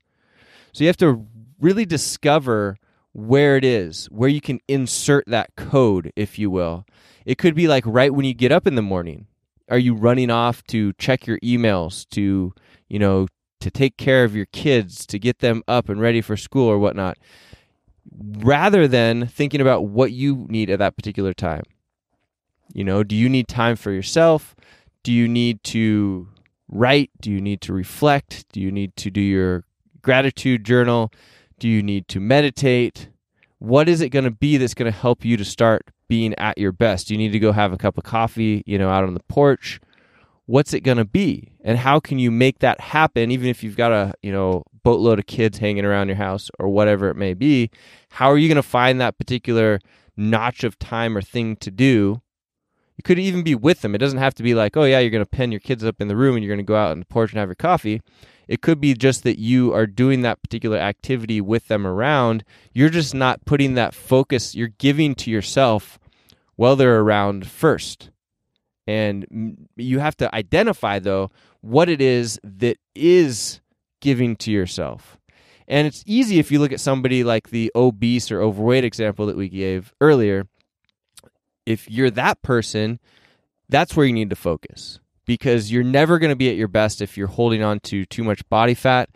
So 0.72 0.86
you 0.86 0.88
have 0.88 0.96
to 0.98 1.28
really 1.60 1.86
discover 1.86 2.78
where 3.12 3.58
it 3.58 3.66
is, 3.66 4.06
where 4.06 4.30
you 4.30 4.40
can 4.40 4.62
insert 4.70 5.26
that 5.28 5.56
code, 5.58 6.14
if 6.16 6.40
you 6.40 6.50
will. 6.50 6.86
It 7.26 7.38
could 7.38 7.56
be 7.56 7.68
like 7.68 7.84
right 7.86 8.14
when 8.14 8.26
you 8.26 8.34
get 8.34 8.54
up 8.54 8.66
in 8.66 8.76
the 8.76 8.82
morning. 8.82 9.28
Are 9.70 9.78
you 9.78 9.94
running 9.94 10.32
off 10.32 10.64
to 10.68 10.94
check 10.94 11.28
your 11.28 11.40
emails, 11.40 12.08
to, 12.12 12.54
you 12.88 13.00
know, 13.00 13.28
to 13.60 13.70
take 13.70 13.98
care 13.98 14.24
of 14.24 14.34
your 14.34 14.46
kids, 14.48 15.06
to 15.08 15.20
get 15.20 15.40
them 15.40 15.62
up 15.68 15.90
and 15.90 16.00
ready 16.00 16.22
for 16.22 16.38
school 16.38 16.70
or 16.70 16.80
whatnot, 16.80 17.18
rather 18.38 18.88
than 18.88 19.28
thinking 19.28 19.60
about 19.60 19.88
what 19.88 20.14
you 20.14 20.46
need 20.50 20.70
at 20.70 20.80
that 20.80 20.96
particular 20.96 21.34
time? 21.34 21.64
You 22.76 22.84
know, 22.84 23.04
do 23.04 23.16
you 23.16 23.30
need 23.30 23.48
time 23.48 23.78
for 23.78 23.92
yourself? 23.92 24.54
Do 25.02 25.14
you 25.14 25.30
need 25.30 25.64
to 25.64 26.28
write? 26.68 27.10
Do 27.22 27.32
you 27.32 27.40
need 27.40 27.62
to 27.62 27.74
reflect? 27.74 28.46
Do 28.52 28.60
you 28.60 28.70
need 28.70 28.98
to 28.98 29.10
do 29.10 29.22
your 29.22 29.64
gratitude 30.02 30.66
journal? 30.66 31.10
Do 31.58 31.70
you 31.70 31.82
need 31.82 32.10
to 32.10 32.20
meditate? 32.20 33.08
What 33.60 33.88
is 33.88 34.02
it 34.02 34.10
going 34.10 34.26
to 34.26 34.32
be 34.32 34.58
that's 34.58 34.74
going 34.74 34.92
to 34.92 34.98
help 34.98 35.24
you 35.24 35.38
to 35.38 35.46
start 35.46 35.90
being 36.10 36.36
at 36.36 36.58
your 36.58 36.74
best? 36.74 37.08
Do 37.08 37.14
you 37.14 37.18
need 37.18 37.32
to 37.32 37.40
go 37.40 37.54
have 37.54 37.72
a 37.72 37.78
cup 37.78 37.98
of 37.98 38.04
coffee, 38.04 38.62
you 38.66 38.78
know, 38.78 38.90
out 38.90 39.06
on 39.06 39.14
the 39.14 39.24
porch? 39.30 39.80
What's 40.46 40.74
it 40.74 40.82
going 40.82 40.98
to 40.98 41.06
be? 41.06 41.54
And 41.64 41.78
how 41.78 42.02
can 42.02 42.20
you 42.20 42.30
make 42.30 42.60
that 42.60 42.82
happen 42.82 43.32
even 43.32 43.48
if 43.48 43.64
you've 43.64 43.78
got 43.78 43.94
a, 43.94 44.14
you 44.22 44.34
know, 44.34 44.66
boatload 44.84 45.18
of 45.18 45.28
kids 45.28 45.60
hanging 45.60 45.86
around 45.86 46.10
your 46.10 46.18
house 46.18 46.52
or 46.60 46.68
whatever 46.68 47.08
it 47.08 47.16
may 47.16 47.36
be? 47.36 47.72
How 48.10 48.30
are 48.30 48.38
you 48.38 48.50
going 48.50 48.58
to 48.58 48.62
find 48.62 49.00
that 49.00 49.18
particular 49.18 49.80
notch 50.18 50.66
of 50.66 50.78
time 50.78 51.18
or 51.18 51.22
thing 51.22 51.56
to 51.56 51.72
do 51.72 52.22
you 52.98 53.04
could 53.04 53.20
even 53.20 53.44
be 53.44 53.56
with 53.56 53.82
them. 53.82 53.94
It 53.94 54.00
doesn't 54.00 54.20
have 54.20 54.36
to 54.36 54.44
be 54.44 54.56
like, 54.56 54.78
oh, 54.78 54.84
yeah, 54.84 55.00
you're 55.00 55.10
going 55.10 55.24
to 55.24 55.30
pen 55.30 55.52
your 55.52 55.60
kids 55.60 55.84
up 55.84 56.00
in 56.00 56.08
the 56.08 56.16
room 56.16 56.36
and 56.36 56.44
you're 56.44 56.56
going 56.56 56.66
to 56.66 56.68
go 56.68 56.78
out 56.78 56.92
on 56.92 57.00
the 57.00 57.06
porch 57.06 57.32
and 57.32 57.40
have 57.40 57.50
your 57.50 57.56
coffee. 57.56 58.02
It 58.48 58.62
could 58.62 58.80
be 58.80 58.94
just 58.94 59.24
that 59.24 59.40
you 59.40 59.74
are 59.74 59.88
doing 59.88 60.22
that 60.22 60.42
particular 60.42 60.78
activity 60.78 61.42
with 61.42 61.68
them 61.68 61.86
around. 61.86 62.44
You're 62.74 62.90
just 62.90 63.14
not 63.14 63.46
putting 63.46 63.74
that 63.74 63.94
focus, 63.94 64.56
you're 64.56 64.68
giving 64.68 65.16
to 65.16 65.32
yourself 65.32 66.00
while 66.56 66.76
they're 66.76 67.00
around 67.00 67.48
first. 67.48 68.12
And 68.88 69.68
you 69.76 70.00
have 70.00 70.16
to 70.18 70.34
identify, 70.34 71.00
though, 71.00 71.32
what 71.62 71.90
it 71.90 72.02
is 72.02 72.40
that 72.44 72.78
is 72.94 73.62
giving 74.00 74.36
to 74.38 74.52
yourself. 74.52 75.18
And 75.68 75.88
it's 75.88 76.04
easy 76.06 76.38
if 76.38 76.52
you 76.52 76.60
look 76.60 76.72
at 76.72 76.80
somebody 76.80 77.24
like 77.24 77.50
the 77.50 77.72
obese 77.76 78.32
or 78.32 78.42
overweight 78.42 78.84
example 78.84 79.26
that 79.26 79.36
we 79.36 79.50
gave 79.50 79.92
earlier 80.00 80.46
if 81.66 81.90
you're 81.90 82.12
that 82.12 82.42
person, 82.42 83.00
that's 83.70 83.96
where 83.96 84.06
you 84.06 84.14
need 84.14 84.30
to 84.30 84.36
focus 84.36 85.00
because 85.26 85.72
you're 85.72 85.84
never 85.84 86.20
going 86.20 86.30
to 86.30 86.36
be 86.36 86.50
at 86.50 86.56
your 86.56 86.68
best 86.68 87.02
if 87.02 87.18
you're 87.18 87.28
holding 87.28 87.64
on 87.64 87.80
to 87.82 88.06
too 88.06 88.24
much 88.24 88.48
body 88.50 88.74
fat. 88.74 89.10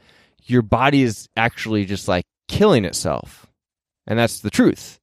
Your 0.44 0.62
body 0.62 1.04
is 1.04 1.30
actually 1.38 1.86
just 1.86 2.08
like 2.08 2.26
killing 2.48 2.86
itself. 2.86 3.46
And 4.08 4.18
that's 4.18 4.40
the 4.40 4.50
truth. 4.50 5.00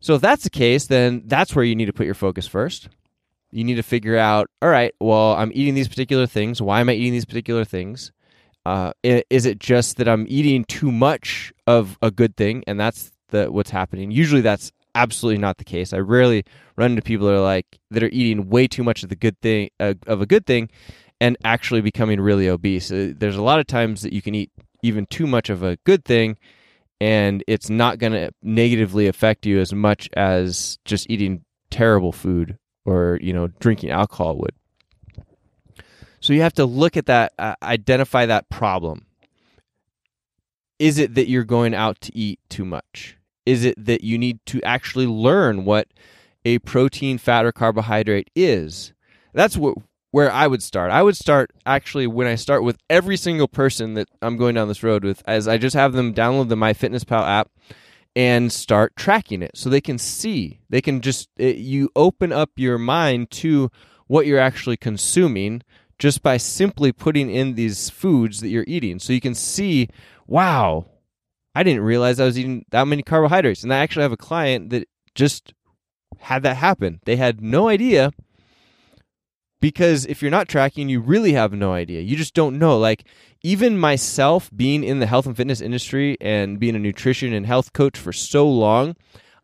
So 0.00 0.14
if 0.14 0.20
that's 0.20 0.44
the 0.44 0.50
case, 0.50 0.86
then 0.86 1.22
that's 1.26 1.54
where 1.54 1.64
you 1.64 1.76
need 1.76 1.86
to 1.86 1.92
put 1.92 2.06
your 2.06 2.14
focus 2.14 2.46
first. 2.46 2.88
You 3.52 3.62
need 3.62 3.76
to 3.76 3.82
figure 3.82 4.18
out, 4.18 4.50
all 4.60 4.68
right, 4.68 4.92
well, 5.00 5.34
I'm 5.34 5.52
eating 5.54 5.74
these 5.74 5.88
particular 5.88 6.26
things. 6.26 6.60
Why 6.60 6.80
am 6.80 6.88
I 6.88 6.94
eating 6.94 7.12
these 7.12 7.24
particular 7.24 7.64
things? 7.64 8.12
Uh, 8.66 8.92
is 9.02 9.46
it 9.46 9.58
just 9.58 9.98
that 9.98 10.08
I'm 10.08 10.26
eating 10.28 10.64
too 10.64 10.90
much 10.90 11.52
of 11.66 11.98
a 12.02 12.10
good 12.10 12.36
thing, 12.36 12.64
and 12.66 12.80
that's 12.80 13.12
the 13.28 13.52
what's 13.52 13.70
happening? 13.70 14.10
Usually, 14.10 14.40
that's 14.40 14.72
absolutely 14.94 15.40
not 15.40 15.58
the 15.58 15.64
case. 15.64 15.92
I 15.92 15.98
rarely 15.98 16.44
run 16.76 16.92
into 16.92 17.02
people 17.02 17.26
that 17.26 17.34
are 17.34 17.40
like 17.40 17.66
that 17.90 18.02
are 18.02 18.08
eating 18.08 18.48
way 18.48 18.66
too 18.66 18.84
much 18.84 19.02
of 19.02 19.08
the 19.08 19.16
good 19.16 19.40
thing 19.40 19.70
uh, 19.80 19.94
of 20.06 20.20
a 20.20 20.26
good 20.26 20.46
thing 20.46 20.70
and 21.20 21.36
actually 21.44 21.80
becoming 21.80 22.20
really 22.20 22.48
obese. 22.48 22.90
Uh, 22.90 23.12
there's 23.16 23.36
a 23.36 23.42
lot 23.42 23.60
of 23.60 23.66
times 23.66 24.02
that 24.02 24.12
you 24.12 24.22
can 24.22 24.34
eat 24.34 24.50
even 24.82 25.06
too 25.06 25.26
much 25.26 25.48
of 25.50 25.62
a 25.62 25.76
good 25.84 26.04
thing 26.04 26.36
and 27.00 27.42
it's 27.46 27.68
not 27.68 27.98
going 27.98 28.12
to 28.12 28.30
negatively 28.42 29.06
affect 29.06 29.46
you 29.46 29.60
as 29.60 29.72
much 29.72 30.08
as 30.16 30.78
just 30.84 31.10
eating 31.10 31.44
terrible 31.70 32.12
food 32.12 32.58
or, 32.84 33.18
you 33.20 33.32
know, 33.32 33.48
drinking 33.58 33.90
alcohol 33.90 34.36
would. 34.38 34.54
So 36.20 36.32
you 36.32 36.42
have 36.42 36.54
to 36.54 36.64
look 36.64 36.96
at 36.96 37.06
that, 37.06 37.32
uh, 37.38 37.54
identify 37.62 38.26
that 38.26 38.48
problem. 38.48 39.06
Is 40.78 40.98
it 40.98 41.14
that 41.14 41.28
you're 41.28 41.44
going 41.44 41.74
out 41.74 42.00
to 42.02 42.16
eat 42.16 42.40
too 42.48 42.64
much? 42.64 43.16
Is 43.46 43.64
it 43.64 43.74
that 43.84 44.02
you 44.02 44.18
need 44.18 44.38
to 44.46 44.62
actually 44.62 45.06
learn 45.06 45.64
what 45.64 45.88
a 46.44 46.58
protein, 46.60 47.18
fat, 47.18 47.44
or 47.44 47.52
carbohydrate 47.52 48.30
is? 48.34 48.92
That's 49.32 49.56
what 49.56 49.76
where 50.14 50.30
I 50.30 50.46
would 50.46 50.62
start. 50.62 50.92
I 50.92 51.02
would 51.02 51.16
start 51.16 51.50
actually 51.66 52.06
when 52.06 52.28
I 52.28 52.36
start 52.36 52.62
with 52.62 52.78
every 52.88 53.16
single 53.16 53.48
person 53.48 53.94
that 53.94 54.08
I'm 54.22 54.36
going 54.36 54.54
down 54.54 54.68
this 54.68 54.84
road 54.84 55.02
with, 55.02 55.24
as 55.26 55.48
I 55.48 55.58
just 55.58 55.74
have 55.74 55.92
them 55.92 56.14
download 56.14 56.48
the 56.48 56.54
MyFitnessPal 56.54 57.26
app 57.26 57.50
and 58.14 58.52
start 58.52 58.94
tracking 58.94 59.42
it 59.42 59.56
so 59.56 59.68
they 59.68 59.80
can 59.80 59.98
see. 59.98 60.60
They 60.70 60.80
can 60.80 61.00
just, 61.00 61.28
it, 61.36 61.56
you 61.56 61.90
open 61.96 62.30
up 62.32 62.50
your 62.54 62.78
mind 62.78 63.32
to 63.32 63.72
what 64.06 64.26
you're 64.26 64.38
actually 64.38 64.76
consuming 64.76 65.62
just 65.98 66.22
by 66.22 66.36
simply 66.36 66.92
putting 66.92 67.28
in 67.28 67.56
these 67.56 67.90
foods 67.90 68.40
that 68.40 68.50
you're 68.50 68.64
eating. 68.68 69.00
So 69.00 69.12
you 69.12 69.20
can 69.20 69.34
see, 69.34 69.88
wow, 70.28 70.86
I 71.54 71.62
didn't 71.62 71.82
realize 71.82 72.18
I 72.18 72.24
was 72.24 72.38
eating 72.38 72.64
that 72.70 72.86
many 72.86 73.02
carbohydrates. 73.02 73.62
And 73.62 73.72
I 73.72 73.78
actually 73.78 74.02
have 74.02 74.12
a 74.12 74.16
client 74.16 74.70
that 74.70 74.88
just 75.14 75.54
had 76.18 76.42
that 76.42 76.56
happen. 76.56 77.00
They 77.04 77.16
had 77.16 77.40
no 77.40 77.68
idea 77.68 78.12
because 79.60 80.04
if 80.06 80.20
you're 80.20 80.30
not 80.30 80.48
tracking, 80.48 80.88
you 80.88 81.00
really 81.00 81.32
have 81.32 81.52
no 81.52 81.72
idea. 81.72 82.00
You 82.00 82.16
just 82.16 82.34
don't 82.34 82.58
know. 82.58 82.78
Like, 82.78 83.04
even 83.42 83.78
myself 83.78 84.50
being 84.54 84.84
in 84.84 84.98
the 84.98 85.06
health 85.06 85.26
and 85.26 85.36
fitness 85.36 85.60
industry 85.60 86.16
and 86.20 86.58
being 86.58 86.76
a 86.76 86.78
nutrition 86.78 87.32
and 87.32 87.46
health 87.46 87.72
coach 87.72 87.98
for 87.98 88.12
so 88.12 88.48
long, 88.48 88.96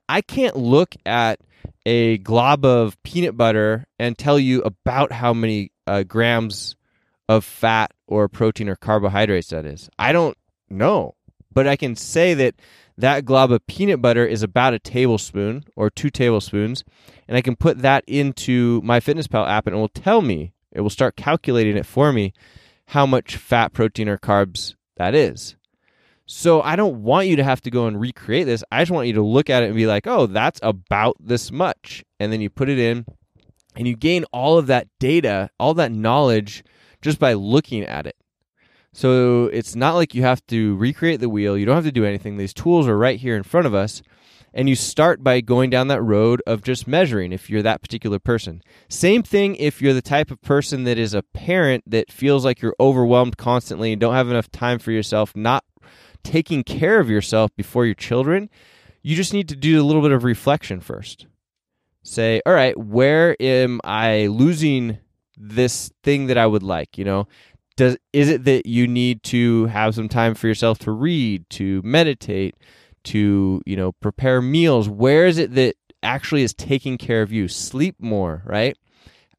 I 0.09 0.21
can't 0.21 0.57
look 0.57 0.95
at 1.07 1.41
a 1.87 2.19
glob 2.19 2.65
of 2.65 3.03
peanut 3.03 3.37
butter 3.37 3.87
and 3.99 4.19
tell 4.19 4.39
you 4.39 4.63
about 4.63 5.13
how 5.13 5.33
many 5.33 5.73
uh, 5.87 6.03
grams 6.03 6.77
of 7.29 7.45
fat 7.45 7.93
or 8.07 8.29
protein 8.29 8.69
or 8.69 8.77
carbohydrates 8.77 9.49
that 9.49 9.65
is. 9.65 9.89
I 9.99 10.13
don't 10.13 10.37
know. 10.69 11.15
But 11.53 11.67
I 11.67 11.77
can 11.77 11.97
say 11.97 12.35
that 12.35 12.55
that 12.97 13.25
glob 13.25 13.51
of 13.51 13.67
peanut 13.67 14.03
butter 14.03 14.27
is 14.27 14.43
about 14.43 14.75
a 14.75 14.79
tablespoon 14.79 15.65
or 15.75 15.91
two 15.91 16.11
tablespoons, 16.11 16.85
and 17.27 17.37
I 17.37 17.41
can 17.41 17.57
put 17.57 17.79
that 17.79 18.05
into 18.07 18.83
MyFitnessPal 18.83 19.49
app 19.49 19.67
and 19.67 19.75
it 19.75 19.79
will 19.79 19.89
tell 19.89 20.23
me, 20.23 20.53
it 20.73 20.83
will 20.83 20.91
start 20.91 21.17
calculating 21.17 21.77
it 21.77 21.87
for 21.87 22.13
me 22.13 22.33
how 22.87 23.07
much 23.07 23.37
fat, 23.37 23.73
protein, 23.73 24.09
or 24.09 24.19
carbs 24.19 24.75
that 24.97 25.15
is. 25.15 25.57
So 26.27 26.63
I 26.63 26.77
don't 26.77 27.03
want 27.03 27.27
you 27.27 27.37
to 27.37 27.45
have 27.45 27.61
to 27.63 27.71
go 27.71 27.87
and 27.87 28.01
recreate 28.01 28.47
this. 28.47 28.63
I 28.71 28.83
just 28.83 28.93
want 28.93 29.09
you 29.09 29.15
to 29.15 29.23
look 29.23 29.51
at 29.51 29.65
it 29.65 29.67
and 29.67 29.75
be 29.75 29.87
like, 29.87 30.07
oh, 30.07 30.27
that's 30.27 30.61
about 30.63 31.17
this 31.19 31.51
much. 31.51 32.05
And 32.21 32.33
then 32.33 32.41
you 32.41 32.49
put 32.49 32.69
it 32.69 32.79
in 32.79 33.05
and 33.75 33.89
you 33.89 33.97
gain 33.97 34.25
all 34.33 34.57
of 34.57 34.69
that 34.69 34.87
data, 35.01 35.51
all 35.59 35.75
that 35.75 35.91
knowledge 35.91 36.63
just 37.03 37.19
by 37.19 37.33
looking 37.33 37.83
at 37.83 38.07
it. 38.07 38.15
So 38.93 39.45
it's 39.47 39.77
not 39.77 39.95
like 39.95 40.15
you 40.15 40.23
have 40.23 40.45
to 40.49 40.77
recreate 40.77 41.21
the 41.21 41.29
wheel. 41.29 41.57
You 41.57 41.67
don't 41.67 41.77
have 41.77 41.85
to 41.85 41.93
do 41.93 42.05
anything. 42.05 42.37
These 42.37 42.55
tools 42.55 42.89
are 42.89 42.99
right 42.99 43.19
here 43.19 43.37
in 43.37 43.43
front 43.43 43.67
of 43.67 43.75
us. 43.75 44.03
And 44.53 44.69
you 44.69 44.75
start 44.75 45.23
by 45.23 45.41
going 45.41 45.71
down 45.71 45.87
that 45.89 46.03
road 46.03 46.43
of 46.45 46.65
just 46.65 46.89
measuring 46.89 47.33
if 47.33 47.49
you're 47.49 47.63
that 47.63 47.83
particular 47.83 48.19
person. 48.19 48.63
Same 48.89 49.23
thing 49.23 49.55
if 49.57 49.81
you're 49.81 49.95
the 49.95 50.03
type 50.03 50.31
of 50.33 50.43
person 50.43 50.83
that 50.85 50.99
is 50.99 51.15
a 51.15 51.23
parent 51.23 51.85
that 51.87 52.11
feels 52.11 52.45
like 52.45 52.61
you're 52.61 52.75
overwhelmed 52.81 53.37
constantly 53.37 53.93
and 53.93 54.01
don't 54.01 54.15
have 54.15 54.29
enough 54.29 54.51
time 54.51 54.81
for 54.81 54.91
yourself, 54.91 55.37
not 55.37 55.65
taking 56.25 56.65
care 56.65 56.99
of 56.99 57.09
yourself 57.09 57.55
before 57.57 57.87
your 57.87 57.95
children. 57.95 58.51
You 59.03 59.15
just 59.15 59.33
need 59.33 59.49
to 59.51 59.57
do 59.57 59.81
a 59.81 59.85
little 59.85 60.03
bit 60.03 60.11
of 60.11 60.25
reflection 60.25 60.81
first. 60.81 61.27
Say, 62.03 62.41
all 62.45 62.53
right, 62.53 62.77
where 62.77 63.37
am 63.41 63.81
I 63.85 64.27
losing 64.27 64.99
this 65.37 65.93
thing 66.03 66.27
that 66.27 66.39
I 66.39 66.47
would 66.47 66.63
like? 66.63 66.99
You 66.99 67.05
know, 67.05 67.29
does 67.81 67.97
is 68.13 68.29
it 68.29 68.45
that 68.45 68.67
you 68.67 68.87
need 68.87 69.23
to 69.23 69.65
have 69.67 69.95
some 69.95 70.09
time 70.09 70.35
for 70.35 70.47
yourself 70.47 70.79
to 70.81 70.91
read, 70.91 71.49
to 71.49 71.81
meditate, 71.83 72.55
to 73.05 73.63
you 73.65 73.77
know 73.77 73.93
prepare 73.93 74.43
meals? 74.43 74.87
Where 74.89 75.27
is 75.27 75.39
it 75.39 75.55
that 75.55 75.77
actually 76.03 76.43
is 76.43 76.53
taking 76.53 76.99
care 76.99 77.23
of 77.23 77.33
you? 77.33 77.49
Sleep 77.49 77.97
more, 77.99 78.43
right? 78.45 78.77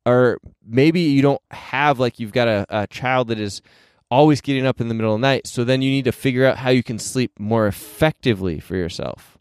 Or 0.07 0.39
maybe 0.67 1.01
you 1.01 1.21
don't 1.21 1.41
have 1.51 1.99
like 1.99 2.19
you've 2.19 2.31
got 2.31 2.47
a, 2.47 2.65
a 2.69 2.87
child 2.87 3.27
that 3.27 3.39
is 3.39 3.61
always 4.09 4.41
getting 4.41 4.65
up 4.65 4.81
in 4.81 4.87
the 4.87 4.95
middle 4.95 5.13
of 5.13 5.21
the 5.21 5.27
night. 5.27 5.45
So 5.45 5.63
then 5.63 5.83
you 5.83 5.91
need 5.91 6.05
to 6.05 6.11
figure 6.11 6.45
out 6.45 6.57
how 6.57 6.71
you 6.71 6.81
can 6.81 6.97
sleep 6.97 7.31
more 7.39 7.67
effectively 7.67 8.59
for 8.59 8.75
yourself. 8.75 9.37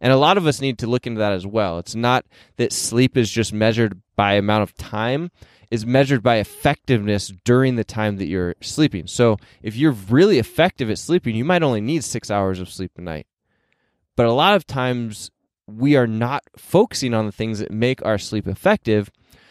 And 0.00 0.12
a 0.12 0.16
lot 0.16 0.38
of 0.38 0.46
us 0.46 0.60
need 0.60 0.78
to 0.78 0.86
look 0.86 1.06
into 1.06 1.18
that 1.18 1.32
as 1.32 1.46
well. 1.46 1.80
It's 1.80 1.96
not 1.96 2.24
that 2.58 2.72
sleep 2.72 3.16
is 3.16 3.28
just 3.28 3.52
measured 3.52 4.00
by 4.14 4.34
amount 4.34 4.62
of 4.62 4.76
time 4.76 5.32
is 5.70 5.86
measured 5.86 6.22
by 6.22 6.36
effectiveness 6.36 7.32
during 7.44 7.76
the 7.76 7.84
time 7.84 8.16
that 8.16 8.26
you're 8.26 8.54
sleeping. 8.60 9.06
So 9.06 9.36
if 9.62 9.76
you're 9.76 9.92
really 9.92 10.38
effective 10.38 10.90
at 10.90 10.98
sleeping, 10.98 11.34
you 11.34 11.44
might 11.44 11.62
only 11.62 11.80
need 11.80 12.04
six 12.04 12.30
hours 12.30 12.60
of 12.60 12.70
sleep 12.70 12.92
a 12.96 13.00
night. 13.00 13.26
But 14.16 14.26
a 14.26 14.32
lot 14.32 14.54
of 14.54 14.66
times 14.66 15.30
we 15.66 15.96
are 15.96 16.06
not 16.06 16.44
focusing 16.56 17.14
on 17.14 17.26
the 17.26 17.32
things 17.32 17.58
that 17.58 17.70
make 17.70 18.04
our 18.04 18.18
sleep 18.18 18.46
effective. 18.46 19.10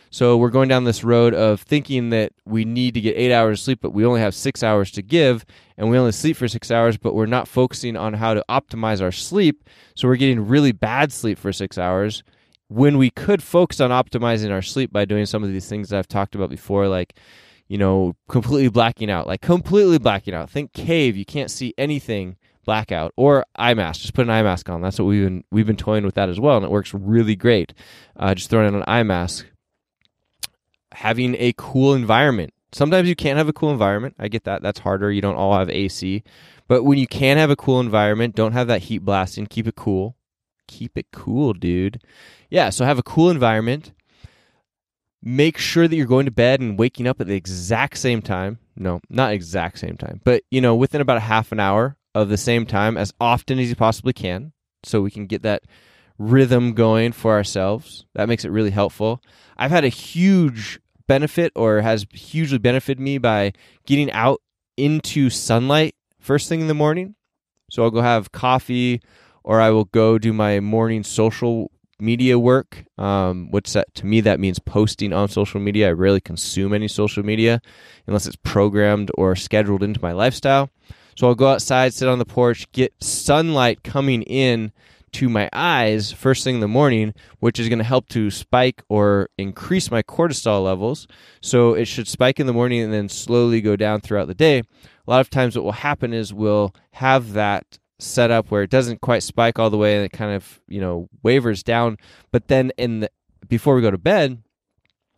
So 0.10 0.38
we're 0.38 0.50
going 0.50 0.70
down 0.70 0.86
this 0.86 1.04
road 1.04 1.34
of 1.34 1.62
thinking 1.62 2.10
that 2.12 2.32
we 2.46 2.64
need 2.64 2.94
to 2.94 3.02
get 3.02 3.18
eight 3.18 3.34
hours 3.34 3.60
of 3.60 3.64
sleep, 3.64 3.80
but 3.82 3.92
we 3.92 4.06
only 4.06 4.22
have 4.22 4.34
six 4.34 4.64
hours 4.64 4.90
to 4.92 5.02
give, 5.02 5.46
and 5.78 5.90
we 5.90 5.98
only 5.98 6.14
sleep 6.14 6.38
for 6.38 6.48
six 6.48 6.72
hours, 6.72 6.96
but 6.96 7.14
we're 7.14 7.26
not 7.26 7.50
focusing 7.50 7.98
on 7.98 8.14
how 8.14 8.34
to 8.34 8.46
optimize 8.50 9.02
our 9.02 9.12
sleep. 9.12 9.68
So 9.94 10.08
we're 10.08 10.16
getting 10.16 10.48
really 10.48 10.72
bad 10.72 11.12
sleep 11.12 11.38
for 11.38 11.52
six 11.52 11.78
hours 11.78 12.24
when 12.68 12.98
we 12.98 13.10
could 13.10 13.44
focus 13.44 13.80
on 13.80 13.92
optimizing 13.92 14.52
our 14.52 14.62
sleep 14.62 14.92
by 14.92 15.06
doing 15.06 15.26
some 15.26 15.44
of 15.44 15.52
these 15.52 15.70
things 15.70 15.90
that 15.90 16.00
I've 16.00 16.08
talked 16.08 16.36
about 16.36 16.50
before, 16.50 16.88
like, 16.88 17.18
you 17.68 17.78
know, 17.78 18.16
completely 18.28 18.70
blacking 18.70 19.10
out, 19.10 19.28
like 19.28 19.42
completely 19.42 19.98
blacking 19.98 20.34
out. 20.34 20.50
Think 20.50 20.74
cave, 20.74 21.16
you 21.16 21.26
can't 21.26 21.52
see 21.52 21.74
anything 21.78 22.38
blackout 22.66 23.14
or 23.16 23.46
eye 23.56 23.74
mask. 23.74 24.02
Just 24.02 24.14
put 24.14 24.26
an 24.26 24.32
eye 24.32 24.44
mask 24.44 24.70
on. 24.70 24.82
That's 24.82 25.00
what 25.00 25.06
we've 25.06 25.24
been 25.24 25.44
we've 25.52 25.68
been 25.68 25.78
toying 25.78 26.06
with 26.06 26.16
that 26.16 26.30
as 26.30 26.40
well, 26.40 26.58
and 26.58 26.66
it 26.66 26.72
works 26.72 26.94
really 26.94 27.36
great. 27.36 27.74
Uh, 28.16 28.34
just 28.36 28.50
throwing 28.50 28.68
on 28.68 28.76
an 28.76 28.84
eye 28.88 29.04
mask. 29.04 29.46
Having 30.94 31.36
a 31.40 31.54
cool 31.58 31.94
environment. 31.94 32.54
Sometimes 32.72 33.08
you 33.08 33.16
can't 33.16 33.38
have 33.38 33.48
a 33.48 33.54
cool 33.54 33.72
environment. 33.72 34.16
I 34.20 34.28
get 34.28 34.44
that. 34.46 34.62
That's 34.62 34.80
harder. 34.80 35.12
You 35.12 35.22
don't 35.22 35.36
all 35.36 35.58
have 35.58 35.70
AC, 35.70 36.24
but 36.68 36.84
when 36.84 36.98
you 36.98 37.08
can 37.08 37.38
have 37.38 37.50
a 37.50 37.56
cool 37.56 37.80
environment, 37.80 38.36
don't 38.36 38.54
have 38.54 38.68
that 38.68 38.84
heat 38.84 39.00
blasting. 39.00 39.46
Keep 39.46 39.68
it 39.68 39.76
cool. 39.76 40.16
Keep 40.68 40.98
it 40.98 41.08
cool, 41.12 41.54
dude 41.54 42.02
yeah, 42.56 42.70
so 42.70 42.86
have 42.86 42.98
a 42.98 43.04
cool 43.04 43.30
environment. 43.30 43.92
Make 45.22 45.58
sure 45.58 45.90
that 45.90 45.96
you're 45.96 46.06
going 46.06 46.24
to 46.26 46.32
bed 46.32 46.62
and 46.62 46.80
waking 46.80 47.06
up 47.06 47.20
at 47.20 47.28
the 47.28 47.36
exact 47.36 47.98
same 47.98 48.22
time. 48.22 48.60
No, 48.78 49.02
not 49.10 49.34
exact 49.34 49.78
same 49.80 49.98
time, 49.98 50.22
but 50.24 50.44
you 50.50 50.62
know, 50.62 50.74
within 50.74 51.02
about 51.02 51.18
a 51.18 51.22
half 51.32 51.52
an 51.52 51.60
hour 51.60 51.98
of 52.14 52.30
the 52.30 52.38
same 52.38 52.66
time 52.66 52.96
as 52.96 53.14
often 53.20 53.60
as 53.60 53.68
you 53.68 53.76
possibly 53.76 54.14
can 54.14 54.54
so 54.84 55.02
we 55.02 55.12
can 55.12 55.26
get 55.26 55.42
that 55.42 55.64
rhythm 56.18 56.72
going 56.72 57.12
for 57.12 57.34
ourselves. 57.34 58.06
That 58.14 58.30
makes 58.30 58.46
it 58.46 58.52
really 58.52 58.72
helpful. 58.72 59.22
I've 59.58 59.72
had 59.72 59.84
a 59.84 59.90
huge 59.90 60.80
benefit 61.08 61.52
or 61.58 61.82
has 61.82 62.06
hugely 62.14 62.58
benefited 62.58 63.02
me 63.02 63.18
by 63.18 63.52
getting 63.86 64.10
out 64.14 64.42
into 64.78 65.30
sunlight 65.30 65.94
first 66.22 66.48
thing 66.48 66.62
in 66.62 66.68
the 66.68 66.74
morning. 66.74 67.16
So 67.70 67.84
I'll 67.84 67.92
go 67.92 68.02
have 68.02 68.32
coffee 68.32 69.02
or 69.44 69.60
I 69.60 69.72
will 69.72 69.86
go 69.86 70.18
do 70.18 70.32
my 70.32 70.62
morning 70.62 71.04
social 71.04 71.70
media 72.00 72.38
work. 72.38 72.86
Um, 72.98 73.50
which 73.52 73.74
that 73.74 73.94
to 73.96 74.06
me 74.06 74.22
that 74.22 74.40
means 74.40 74.60
posting 74.60 75.14
on 75.14 75.30
social 75.30 75.60
media. 75.60 75.90
I 75.90 75.92
rarely 75.92 76.22
consume 76.22 76.74
any 76.74 76.88
social 76.88 77.24
media 77.24 77.62
unless 78.08 78.28
it's 78.28 78.38
programmed 78.38 79.12
or 79.16 79.36
scheduled 79.36 79.84
into 79.84 80.02
my 80.02 80.12
lifestyle. 80.12 80.70
So 81.18 81.28
I'll 81.28 81.36
go 81.36 81.48
outside, 81.48 81.94
sit 81.94 82.10
on 82.10 82.20
the 82.20 82.25
porch, 82.25 82.70
get 82.74 82.94
sunlight 83.02 83.84
coming 83.84 84.22
in 84.24 84.74
to 85.16 85.30
my 85.30 85.50
eyes 85.54 86.12
first 86.12 86.44
thing 86.44 86.56
in 86.56 86.62
the 86.62 86.68
morning, 86.68 87.14
which 87.40 87.58
is 87.58 87.70
going 87.70 87.80
to 87.80 87.86
help 87.86 88.10
to 88.10 88.30
spike 88.30 88.84
or 88.90 89.30
increase 89.38 89.90
my 89.90 90.04
cortisol 90.04 90.62
levels. 90.66 91.08
So 91.42 91.74
it 91.74 91.86
should 91.86 92.10
spike 92.10 92.38
in 92.38 92.48
the 92.48 92.54
morning 92.54 92.82
and 92.82 92.92
then 92.92 93.08
slowly 93.08 93.62
go 93.62 93.78
down 93.78 94.02
throughout 94.02 94.28
the 94.28 94.34
day. 94.34 94.60
A 94.60 94.64
lot 95.08 95.22
of 95.22 95.30
times, 95.30 95.56
what 95.56 95.64
will 95.64 95.72
happen 95.72 96.14
is 96.14 96.34
we'll 96.34 96.75
have 96.92 97.32
that 97.32 97.80
set 98.00 98.32
up 98.32 98.52
where 98.52 98.64
it 98.64 98.70
doesn't 98.70 99.02
quite 99.02 99.24
spike 99.24 99.58
all 99.58 99.70
the 99.70 99.78
way 99.78 99.96
and 99.96 100.06
it 100.06 100.12
kind 100.12 100.34
of 100.34 100.60
you 100.68 100.82
know 100.82 101.10
wavers 101.24 101.64
down. 101.64 101.98
But 102.32 102.48
then 102.48 102.72
in 102.78 103.02
the 103.02 103.12
before 103.48 103.75
we 103.75 103.82
go 103.82 103.92
to 103.92 103.98
bed 103.98 104.42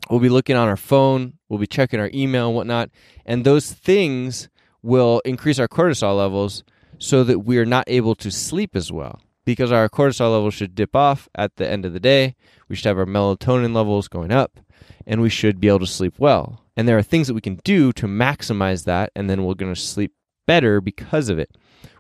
we'll 0.10 0.20
be 0.20 0.30
looking 0.30 0.56
on 0.56 0.68
our 0.68 0.78
phone 0.78 1.34
we'll 1.50 1.60
be 1.60 1.68
checking 1.68 2.00
our 2.00 2.10
email 2.14 2.48
and 2.48 2.56
whatnot 2.56 2.90
and 3.26 3.44
those 3.44 3.72
things 3.72 4.50
will 4.82 5.22
increase 5.26 5.60
our 5.60 5.68
cortisol 5.68 6.18
levels 6.18 6.64
so 7.00 7.24
that 7.24 7.40
we 7.40 7.58
are 7.58 7.66
not 7.66 7.84
able 7.88 8.16
to 8.16 8.32
sleep 8.32 8.76
as 8.76 8.92
well. 8.92 9.22
Because 9.46 9.72
our 9.72 9.88
cortisol 9.88 10.34
levels 10.34 10.54
should 10.54 10.76
dip 10.76 10.96
off 10.96 11.30
at 11.36 11.56
the 11.56 11.70
end 11.70 11.86
of 11.86 11.94
the 11.94 12.00
day 12.00 12.36
we 12.68 12.76
should 12.76 12.86
have 12.86 12.98
our 12.98 13.06
melatonin 13.06 13.74
levels 13.74 14.08
going 14.08 14.32
up 14.32 14.60
and 15.06 15.22
we 15.22 15.30
should 15.30 15.60
be 15.60 15.68
able 15.68 15.80
to 15.80 15.88
sleep 15.88 16.16
well. 16.18 16.62
And 16.76 16.88
there 16.88 16.98
are 16.98 17.04
things 17.04 17.28
that 17.28 17.34
we 17.34 17.42
can 17.42 17.60
do 17.64 17.92
to 17.94 18.08
maximize 18.08 18.84
that 18.86 19.12
and 19.16 19.30
then 19.30 19.46
we're 19.46 19.56
going 19.56 19.74
to 19.74 19.80
sleep 19.80 20.14
better 20.48 20.82
because 20.82 21.30
of 21.30 21.38
it 21.38 21.52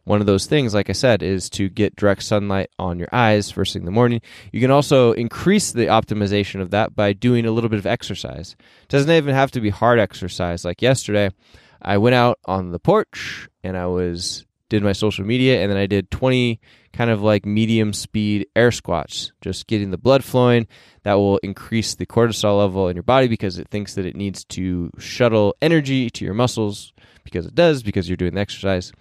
one 0.07 0.21
of 0.21 0.25
those 0.25 0.45
things, 0.45 0.73
like 0.73 0.89
I 0.89 0.93
said, 0.93 1.21
is 1.21 1.49
to 1.51 1.67
get 1.67 1.97
direct 1.97 2.23
sunlight 2.23 2.69
on 2.79 2.97
your 2.97 3.09
eyes 3.11 3.51
first 3.51 3.73
thing 3.73 3.81
in 3.81 3.85
the 3.85 3.91
morning. 3.91 4.21
You 4.53 4.61
can 4.61 4.71
also 4.71 5.11
increase 5.11 5.73
the 5.73 5.87
optimization 5.87 6.61
of 6.61 6.71
that 6.71 6.95
by 6.95 7.11
doing 7.11 7.45
a 7.45 7.51
little 7.51 7.69
bit 7.69 7.77
of 7.77 7.85
exercise. 7.85 8.55
It 8.83 8.87
doesn't 8.87 9.11
even 9.11 9.35
have 9.35 9.51
to 9.51 9.59
be 9.59 9.69
hard 9.69 9.99
exercise. 9.99 10.63
Like 10.63 10.81
yesterday, 10.81 11.31
I 11.81 11.97
went 11.97 12.15
out 12.15 12.39
on 12.45 12.71
the 12.71 12.79
porch 12.79 13.49
and 13.65 13.75
I 13.75 13.87
was 13.87 14.45
did 14.69 14.83
my 14.83 14.91
social 14.91 15.25
media 15.25 15.61
and 15.61 15.71
then 15.71 15.77
I 15.77 15.85
did 15.85 16.11
20 16.11 16.59
kind 16.93 17.09
of 17.09 17.21
like 17.21 17.45
medium 17.45 17.93
speed 17.93 18.47
air 18.55 18.71
squats, 18.71 19.31
just 19.41 19.67
getting 19.67 19.91
the 19.91 19.97
blood 19.97 20.23
flowing. 20.23 20.67
That 21.03 21.15
will 21.15 21.37
increase 21.37 21.95
the 21.95 22.05
cortisol 22.05 22.57
level 22.59 22.89
in 22.89 22.95
your 22.95 23.03
body 23.03 23.27
because 23.27 23.59
it 23.59 23.69
thinks 23.69 23.95
that 23.95 24.05
it 24.05 24.15
needs 24.15 24.43
to 24.45 24.91
shuttle 24.97 25.55
energy 25.61 26.09
to 26.09 26.25
your 26.25 26.33
muscles 26.33 26.93
because 27.23 27.45
it 27.45 27.55
does 27.55 27.83
because 27.83 28.09
you're 28.09 28.17
doing 28.17 28.33
the 28.35 28.41
exercise 28.41 28.91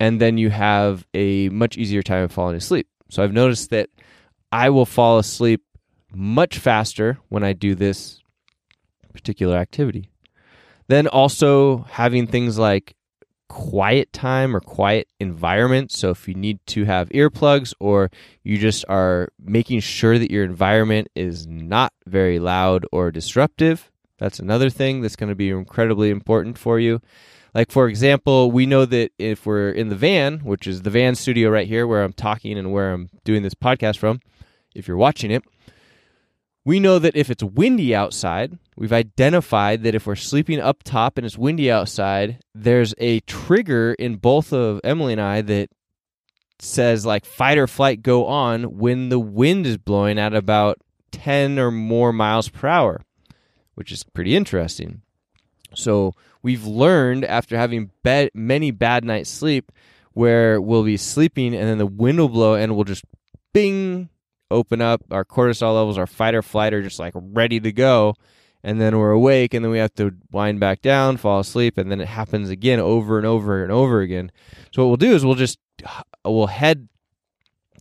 and 0.00 0.20
then 0.20 0.38
you 0.38 0.50
have 0.50 1.06
a 1.14 1.48
much 1.50 1.76
easier 1.76 2.02
time 2.02 2.24
of 2.24 2.32
falling 2.32 2.56
asleep. 2.56 2.88
So 3.08 3.22
I've 3.22 3.32
noticed 3.32 3.70
that 3.70 3.90
I 4.50 4.70
will 4.70 4.86
fall 4.86 5.18
asleep 5.18 5.62
much 6.14 6.58
faster 6.58 7.18
when 7.28 7.42
I 7.42 7.52
do 7.52 7.74
this 7.74 8.20
particular 9.12 9.56
activity. 9.56 10.10
Then 10.88 11.06
also 11.06 11.86
having 11.90 12.26
things 12.26 12.58
like 12.58 12.96
quiet 13.52 14.10
time 14.14 14.56
or 14.56 14.60
quiet 14.60 15.08
environment. 15.20 15.92
So 15.92 16.08
if 16.08 16.26
you 16.26 16.32
need 16.32 16.58
to 16.68 16.86
have 16.86 17.10
earplugs 17.10 17.74
or 17.78 18.10
you 18.42 18.56
just 18.56 18.82
are 18.88 19.28
making 19.38 19.80
sure 19.80 20.18
that 20.18 20.30
your 20.30 20.42
environment 20.42 21.08
is 21.14 21.46
not 21.46 21.92
very 22.06 22.38
loud 22.38 22.86
or 22.90 23.10
disruptive, 23.10 23.90
that's 24.16 24.38
another 24.38 24.70
thing 24.70 25.02
that's 25.02 25.16
going 25.16 25.28
to 25.28 25.34
be 25.34 25.50
incredibly 25.50 26.08
important 26.08 26.56
for 26.56 26.80
you. 26.80 27.02
Like, 27.54 27.70
for 27.70 27.88
example, 27.88 28.50
we 28.50 28.64
know 28.64 28.86
that 28.86 29.12
if 29.18 29.44
we're 29.44 29.70
in 29.70 29.90
the 29.90 29.96
van, 29.96 30.38
which 30.38 30.66
is 30.66 30.80
the 30.80 30.88
van 30.88 31.14
studio 31.14 31.50
right 31.50 31.68
here 31.68 31.86
where 31.86 32.02
I'm 32.02 32.14
talking 32.14 32.56
and 32.56 32.72
where 32.72 32.94
I'm 32.94 33.10
doing 33.22 33.42
this 33.42 33.54
podcast 33.54 33.98
from, 33.98 34.22
if 34.74 34.88
you're 34.88 34.96
watching 34.96 35.30
it, 35.30 35.44
we 36.64 36.80
know 36.80 36.98
that 36.98 37.14
if 37.14 37.28
it's 37.28 37.42
windy 37.42 37.94
outside, 37.94 38.58
we've 38.76 38.92
identified 38.92 39.82
that 39.82 39.94
if 39.94 40.06
we're 40.06 40.14
sleeping 40.14 40.60
up 40.60 40.82
top 40.82 41.18
and 41.18 41.26
it's 41.26 41.38
windy 41.38 41.70
outside, 41.70 42.38
there's 42.54 42.94
a 42.98 43.20
trigger 43.20 43.94
in 43.94 44.16
both 44.16 44.52
of 44.52 44.80
Emily 44.84 45.12
and 45.12 45.20
I 45.20 45.42
that 45.42 45.70
says 46.58 47.04
like 47.04 47.24
fight 47.24 47.58
or 47.58 47.66
flight 47.66 48.02
go 48.02 48.26
on 48.26 48.78
when 48.78 49.08
the 49.08 49.18
wind 49.18 49.66
is 49.66 49.76
blowing 49.76 50.18
at 50.18 50.34
about 50.34 50.78
10 51.10 51.58
or 51.58 51.70
more 51.70 52.12
miles 52.12 52.48
per 52.48 52.68
hour, 52.68 53.02
which 53.74 53.92
is 53.92 54.04
pretty 54.04 54.36
interesting. 54.36 55.02
So 55.74 56.12
we've 56.42 56.64
learned 56.64 57.24
after 57.24 57.56
having 57.56 57.90
many 58.34 58.70
bad 58.70 59.04
nights 59.04 59.30
sleep 59.30 59.72
where 60.12 60.60
we'll 60.60 60.84
be 60.84 60.96
sleeping 60.96 61.54
and 61.54 61.68
then 61.68 61.78
the 61.78 61.86
wind 61.86 62.18
will 62.18 62.28
blow 62.28 62.54
and 62.54 62.74
we'll 62.74 62.84
just 62.84 63.04
bing 63.52 64.08
open 64.50 64.80
up 64.80 65.02
our 65.10 65.24
cortisol 65.24 65.74
levels, 65.74 65.98
our 65.98 66.06
fight 66.06 66.34
or 66.34 66.42
flight 66.42 66.74
are 66.74 66.82
just 66.82 66.98
like 66.98 67.14
ready 67.16 67.58
to 67.58 67.72
go. 67.72 68.14
And 68.64 68.80
then 68.80 68.96
we're 68.96 69.10
awake 69.10 69.54
and 69.54 69.64
then 69.64 69.72
we 69.72 69.78
have 69.78 69.94
to 69.94 70.14
wind 70.30 70.60
back 70.60 70.82
down, 70.82 71.16
fall 71.16 71.40
asleep, 71.40 71.76
and 71.78 71.90
then 71.90 72.00
it 72.00 72.08
happens 72.08 72.48
again 72.48 72.78
over 72.78 73.18
and 73.18 73.26
over 73.26 73.62
and 73.62 73.72
over 73.72 74.00
again. 74.00 74.30
So 74.72 74.82
what 74.82 74.88
we'll 74.88 75.10
do 75.10 75.14
is 75.14 75.24
we'll 75.24 75.34
just 75.34 75.58
we'll 76.24 76.46
head 76.46 76.88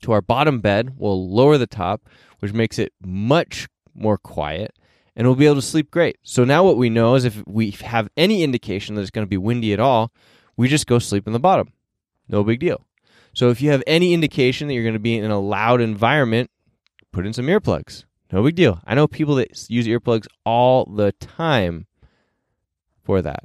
to 0.01 0.11
our 0.11 0.21
bottom 0.21 0.59
bed, 0.59 0.95
we'll 0.97 1.29
lower 1.29 1.57
the 1.57 1.67
top, 1.67 2.09
which 2.39 2.53
makes 2.53 2.79
it 2.79 2.93
much 3.01 3.67
more 3.93 4.17
quiet, 4.17 4.73
and 5.15 5.27
we'll 5.27 5.35
be 5.35 5.45
able 5.45 5.55
to 5.55 5.61
sleep 5.61 5.91
great. 5.91 6.17
So 6.23 6.43
now 6.43 6.63
what 6.63 6.77
we 6.77 6.89
know 6.89 7.15
is 7.15 7.25
if 7.25 7.43
we 7.45 7.71
have 7.71 8.09
any 8.17 8.43
indication 8.43 8.95
that 8.95 9.01
it's 9.01 9.11
going 9.11 9.25
to 9.25 9.29
be 9.29 9.37
windy 9.37 9.73
at 9.73 9.79
all, 9.79 10.11
we 10.57 10.67
just 10.67 10.87
go 10.87 10.99
sleep 10.99 11.27
in 11.27 11.33
the 11.33 11.39
bottom. 11.39 11.73
No 12.27 12.43
big 12.43 12.59
deal. 12.59 12.85
So 13.33 13.49
if 13.49 13.61
you 13.61 13.69
have 13.71 13.83
any 13.87 14.13
indication 14.13 14.67
that 14.67 14.73
you're 14.73 14.83
going 14.83 14.93
to 14.93 14.99
be 14.99 15.17
in 15.17 15.31
a 15.31 15.39
loud 15.39 15.81
environment, 15.81 16.49
put 17.11 17.25
in 17.25 17.33
some 17.33 17.47
earplugs. 17.47 18.05
No 18.31 18.43
big 18.43 18.55
deal. 18.55 18.79
I 18.85 18.95
know 18.95 19.07
people 19.07 19.35
that 19.35 19.69
use 19.69 19.87
earplugs 19.87 20.27
all 20.45 20.85
the 20.85 21.11
time 21.13 21.87
for 23.03 23.21
that. 23.21 23.43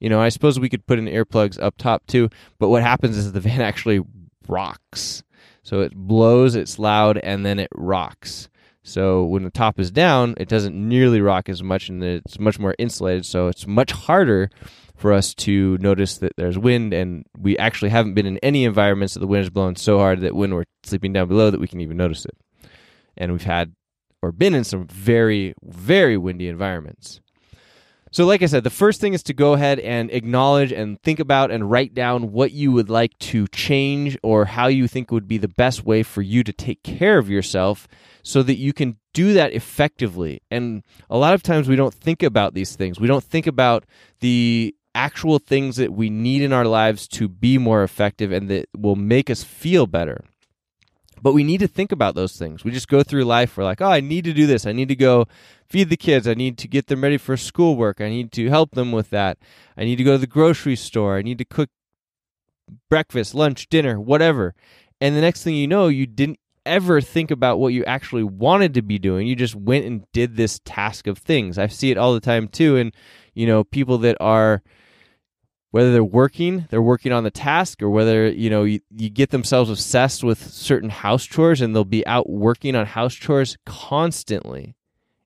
You 0.00 0.08
know, 0.08 0.20
I 0.20 0.28
suppose 0.28 0.58
we 0.58 0.68
could 0.68 0.86
put 0.86 0.98
in 0.98 1.06
earplugs 1.06 1.62
up 1.62 1.76
top 1.76 2.06
too, 2.06 2.30
but 2.58 2.68
what 2.68 2.82
happens 2.82 3.16
is 3.16 3.32
the 3.32 3.40
van 3.40 3.60
actually 3.60 4.00
rocks. 4.48 5.22
So 5.62 5.80
it 5.80 5.94
blows, 5.94 6.54
it's 6.54 6.78
loud, 6.78 7.18
and 7.18 7.44
then 7.44 7.58
it 7.58 7.70
rocks. 7.74 8.48
So 8.82 9.24
when 9.24 9.44
the 9.44 9.50
top 9.50 9.80
is 9.80 9.90
down, 9.90 10.34
it 10.36 10.48
doesn't 10.48 10.76
nearly 10.76 11.22
rock 11.22 11.48
as 11.48 11.62
much 11.62 11.88
and 11.88 12.04
it's 12.04 12.38
much 12.38 12.58
more 12.58 12.74
insulated. 12.78 13.24
So 13.24 13.48
it's 13.48 13.66
much 13.66 13.92
harder 13.92 14.50
for 14.94 15.12
us 15.12 15.34
to 15.34 15.78
notice 15.78 16.18
that 16.18 16.36
there's 16.36 16.58
wind. 16.58 16.92
And 16.92 17.24
we 17.38 17.56
actually 17.56 17.88
haven't 17.88 18.12
been 18.12 18.26
in 18.26 18.36
any 18.38 18.64
environments 18.64 19.14
that 19.14 19.20
the 19.20 19.26
wind 19.26 19.44
is 19.44 19.50
blowing 19.50 19.76
so 19.76 19.98
hard 19.98 20.20
that 20.20 20.36
when 20.36 20.54
we're 20.54 20.66
sleeping 20.82 21.14
down 21.14 21.28
below 21.28 21.50
that 21.50 21.60
we 21.60 21.66
can 21.66 21.80
even 21.80 21.96
notice 21.96 22.26
it. 22.26 22.36
And 23.16 23.32
we've 23.32 23.42
had 23.42 23.72
or 24.24 24.32
been 24.32 24.54
in 24.54 24.64
some 24.64 24.86
very, 24.86 25.54
very 25.62 26.16
windy 26.16 26.48
environments. 26.48 27.20
So, 28.10 28.24
like 28.24 28.42
I 28.42 28.46
said, 28.46 28.62
the 28.62 28.70
first 28.70 29.00
thing 29.00 29.12
is 29.12 29.24
to 29.24 29.34
go 29.34 29.54
ahead 29.54 29.80
and 29.80 30.10
acknowledge 30.10 30.72
and 30.72 31.02
think 31.02 31.18
about 31.18 31.50
and 31.50 31.68
write 31.68 31.94
down 31.94 32.30
what 32.30 32.52
you 32.52 32.70
would 32.70 32.88
like 32.88 33.18
to 33.18 33.48
change 33.48 34.16
or 34.22 34.44
how 34.44 34.68
you 34.68 34.86
think 34.86 35.10
would 35.10 35.26
be 35.26 35.36
the 35.36 35.48
best 35.48 35.84
way 35.84 36.04
for 36.04 36.22
you 36.22 36.44
to 36.44 36.52
take 36.52 36.84
care 36.84 37.18
of 37.18 37.28
yourself 37.28 37.88
so 38.22 38.42
that 38.44 38.54
you 38.54 38.72
can 38.72 38.96
do 39.14 39.32
that 39.32 39.52
effectively. 39.52 40.40
And 40.48 40.84
a 41.10 41.18
lot 41.18 41.34
of 41.34 41.42
times 41.42 41.68
we 41.68 41.74
don't 41.74 41.92
think 41.92 42.22
about 42.22 42.54
these 42.54 42.76
things. 42.76 43.00
We 43.00 43.08
don't 43.08 43.24
think 43.24 43.48
about 43.48 43.84
the 44.20 44.74
actual 44.94 45.40
things 45.40 45.74
that 45.76 45.92
we 45.92 46.08
need 46.08 46.40
in 46.40 46.52
our 46.52 46.64
lives 46.64 47.08
to 47.08 47.28
be 47.28 47.58
more 47.58 47.82
effective 47.82 48.30
and 48.30 48.48
that 48.48 48.68
will 48.76 48.96
make 48.96 49.28
us 49.28 49.42
feel 49.42 49.88
better. 49.88 50.24
But 51.24 51.32
we 51.32 51.42
need 51.42 51.60
to 51.60 51.66
think 51.66 51.90
about 51.90 52.14
those 52.14 52.36
things. 52.36 52.64
We 52.64 52.70
just 52.70 52.86
go 52.86 53.02
through 53.02 53.24
life. 53.24 53.56
We're 53.56 53.64
like, 53.64 53.80
oh, 53.80 53.90
I 53.90 54.00
need 54.00 54.24
to 54.24 54.34
do 54.34 54.46
this. 54.46 54.66
I 54.66 54.72
need 54.72 54.88
to 54.88 54.94
go 54.94 55.26
feed 55.66 55.88
the 55.88 55.96
kids. 55.96 56.28
I 56.28 56.34
need 56.34 56.58
to 56.58 56.68
get 56.68 56.88
them 56.88 57.02
ready 57.02 57.16
for 57.16 57.38
schoolwork. 57.38 58.02
I 58.02 58.10
need 58.10 58.30
to 58.32 58.50
help 58.50 58.72
them 58.72 58.92
with 58.92 59.08
that. 59.08 59.38
I 59.74 59.84
need 59.84 59.96
to 59.96 60.04
go 60.04 60.12
to 60.12 60.18
the 60.18 60.26
grocery 60.26 60.76
store. 60.76 61.16
I 61.16 61.22
need 61.22 61.38
to 61.38 61.46
cook 61.46 61.70
breakfast, 62.90 63.34
lunch, 63.34 63.70
dinner, 63.70 63.98
whatever. 63.98 64.54
And 65.00 65.16
the 65.16 65.22
next 65.22 65.42
thing 65.42 65.54
you 65.54 65.66
know, 65.66 65.88
you 65.88 66.06
didn't 66.06 66.38
ever 66.66 67.00
think 67.00 67.30
about 67.30 67.58
what 67.58 67.72
you 67.72 67.86
actually 67.86 68.24
wanted 68.24 68.74
to 68.74 68.82
be 68.82 68.98
doing. 68.98 69.26
You 69.26 69.34
just 69.34 69.54
went 69.54 69.86
and 69.86 70.04
did 70.12 70.36
this 70.36 70.60
task 70.66 71.06
of 71.06 71.16
things. 71.16 71.56
I 71.56 71.68
see 71.68 71.90
it 71.90 71.96
all 71.96 72.12
the 72.12 72.20
time 72.20 72.48
too. 72.48 72.76
And, 72.76 72.92
you 73.32 73.46
know, 73.46 73.64
people 73.64 73.96
that 73.98 74.18
are 74.20 74.62
whether 75.74 75.92
they're 75.92 76.04
working, 76.04 76.66
they're 76.70 76.80
working 76.80 77.10
on 77.10 77.24
the 77.24 77.32
task, 77.32 77.82
or 77.82 77.90
whether 77.90 78.28
you 78.28 78.48
know 78.48 78.62
you, 78.62 78.78
you 78.96 79.10
get 79.10 79.30
themselves 79.30 79.68
obsessed 79.68 80.22
with 80.22 80.52
certain 80.52 80.88
house 80.88 81.24
chores 81.24 81.60
and 81.60 81.74
they'll 81.74 81.84
be 81.84 82.06
out 82.06 82.30
working 82.30 82.76
on 82.76 82.86
house 82.86 83.12
chores 83.12 83.56
constantly, 83.66 84.76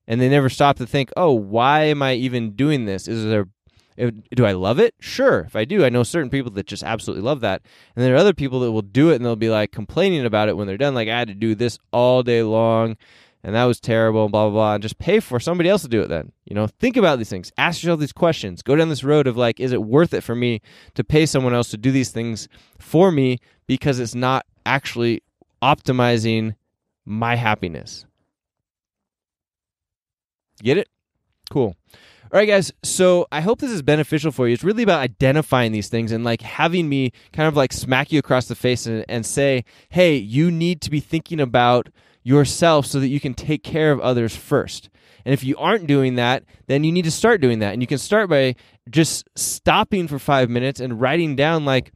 and 0.07 0.19
they 0.19 0.27
never 0.27 0.49
stop 0.49 0.77
to 0.77 0.87
think, 0.87 1.11
oh, 1.15 1.33
why 1.33 1.83
am 1.83 2.01
I 2.01 2.13
even 2.13 2.53
doing 2.55 2.85
this? 2.85 3.07
Is 3.07 3.25
there 3.25 3.45
uh, 4.01 4.09
do 4.33 4.43
I 4.43 4.53
love 4.53 4.79
it? 4.79 4.95
Sure. 4.99 5.41
If 5.41 5.55
I 5.55 5.65
do, 5.65 5.85
I 5.85 5.89
know 5.89 6.01
certain 6.01 6.31
people 6.31 6.49
that 6.53 6.65
just 6.65 6.81
absolutely 6.81 7.21
love 7.21 7.41
that. 7.41 7.61
And 7.95 8.03
there 8.03 8.15
are 8.15 8.17
other 8.17 8.33
people 8.33 8.61
that 8.61 8.71
will 8.71 8.81
do 8.81 9.11
it 9.11 9.17
and 9.17 9.25
they'll 9.25 9.35
be 9.35 9.51
like 9.51 9.71
complaining 9.71 10.25
about 10.25 10.49
it 10.49 10.57
when 10.57 10.65
they're 10.65 10.77
done. 10.77 10.95
Like, 10.95 11.09
I 11.09 11.19
had 11.19 11.27
to 11.27 11.35
do 11.35 11.53
this 11.53 11.77
all 11.93 12.23
day 12.23 12.41
long 12.41 12.97
and 13.43 13.55
that 13.55 13.65
was 13.65 13.79
terrible, 13.79 14.23
and 14.23 14.31
blah, 14.31 14.45
blah, 14.45 14.53
blah. 14.53 14.73
And 14.75 14.81
just 14.81 14.99
pay 14.99 15.19
for 15.19 15.39
somebody 15.39 15.69
else 15.69 15.81
to 15.83 15.87
do 15.87 16.01
it 16.01 16.09
then. 16.09 16.31
You 16.45 16.55
know, 16.55 16.67
think 16.67 16.97
about 16.97 17.17
these 17.17 17.29
things. 17.29 17.51
Ask 17.57 17.81
yourself 17.81 17.99
these 17.99 18.11
questions. 18.11 18.61
Go 18.61 18.75
down 18.75 18.89
this 18.89 19.03
road 19.03 19.27
of 19.27 19.37
like, 19.37 19.59
is 19.59 19.71
it 19.71 19.83
worth 19.83 20.13
it 20.13 20.21
for 20.21 20.35
me 20.35 20.61
to 20.95 21.03
pay 21.03 21.25
someone 21.25 21.53
else 21.53 21.69
to 21.69 21.77
do 21.77 21.91
these 21.91 22.11
things 22.11 22.47
for 22.77 23.11
me 23.11 23.39
because 23.67 23.99
it's 23.99 24.15
not 24.15 24.45
actually 24.65 25.23
optimizing 25.61 26.55
my 27.05 27.35
happiness? 27.35 28.05
Get 30.61 30.77
it? 30.77 30.89
Cool. 31.49 31.75
All 32.31 32.37
right, 32.37 32.47
guys. 32.47 32.71
So 32.83 33.25
I 33.31 33.41
hope 33.41 33.59
this 33.59 33.71
is 33.71 33.81
beneficial 33.81 34.31
for 34.31 34.47
you. 34.47 34.53
It's 34.53 34.63
really 34.63 34.83
about 34.83 34.99
identifying 34.99 35.71
these 35.71 35.87
things 35.87 36.11
and 36.11 36.23
like 36.23 36.41
having 36.41 36.87
me 36.87 37.11
kind 37.33 37.47
of 37.47 37.55
like 37.55 37.73
smack 37.73 38.11
you 38.11 38.19
across 38.19 38.47
the 38.47 38.55
face 38.55 38.85
and, 38.85 39.03
and 39.09 39.25
say, 39.25 39.63
hey, 39.89 40.15
you 40.15 40.51
need 40.51 40.81
to 40.81 40.91
be 40.91 40.99
thinking 40.99 41.39
about 41.39 41.89
yourself 42.23 42.85
so 42.85 42.99
that 42.99 43.07
you 43.07 43.19
can 43.19 43.33
take 43.33 43.63
care 43.63 43.91
of 43.91 43.99
others 43.99 44.35
first. 44.35 44.89
And 45.25 45.33
if 45.33 45.43
you 45.43 45.57
aren't 45.57 45.87
doing 45.87 46.15
that, 46.15 46.43
then 46.67 46.83
you 46.83 46.91
need 46.91 47.05
to 47.05 47.11
start 47.11 47.41
doing 47.41 47.59
that. 47.59 47.73
And 47.73 47.81
you 47.81 47.87
can 47.87 47.97
start 47.97 48.29
by 48.29 48.55
just 48.89 49.27
stopping 49.35 50.07
for 50.07 50.19
five 50.19 50.49
minutes 50.49 50.79
and 50.79 50.99
writing 50.99 51.35
down, 51.35 51.65
like, 51.65 51.91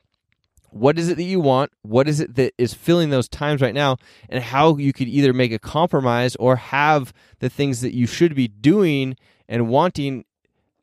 what 0.69 0.97
is 0.97 1.07
it 1.07 1.17
that 1.17 1.23
you 1.23 1.39
want? 1.39 1.71
What 1.83 2.07
is 2.07 2.19
it 2.19 2.36
that 2.36 2.53
is 2.57 2.73
filling 2.73 3.12
those 3.12 3.29
times 3.29 3.62
right 3.62 3.73
now? 3.73 3.97
And 4.27 4.43
how 4.43 4.77
you 4.77 4.91
could 4.91 5.07
either 5.07 5.31
make 5.31 5.51
a 5.51 5.59
compromise 5.59 6.36
or 6.38 6.55
have 6.55 7.13
the 7.39 7.49
things 7.49 7.81
that 7.81 7.93
you 7.93 8.07
should 8.07 8.36
be 8.36 8.47
doing 8.47 9.15
and 9.47 9.67
wanting 9.67 10.25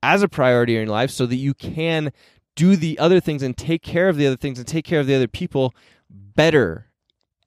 as 0.03 0.23
a 0.23 0.29
priority 0.29 0.77
in 0.77 0.87
your 0.87 0.93
life 0.93 1.11
so 1.11 1.27
that 1.27 1.37
you 1.37 1.55
can 1.55 2.13
do 2.55 2.77
the 2.77 2.99
other 2.99 3.21
things 3.21 3.43
and 3.43 3.57
take 3.57 3.83
care 3.83 4.09
of 4.09 4.17
the 4.17 4.27
other 4.27 4.37
things 4.37 4.59
and 4.59 4.67
take 4.67 4.85
care 4.85 5.01
of 5.01 5.07
the 5.07 5.15
other 5.15 5.29
people 5.29 5.75
better 6.09 6.87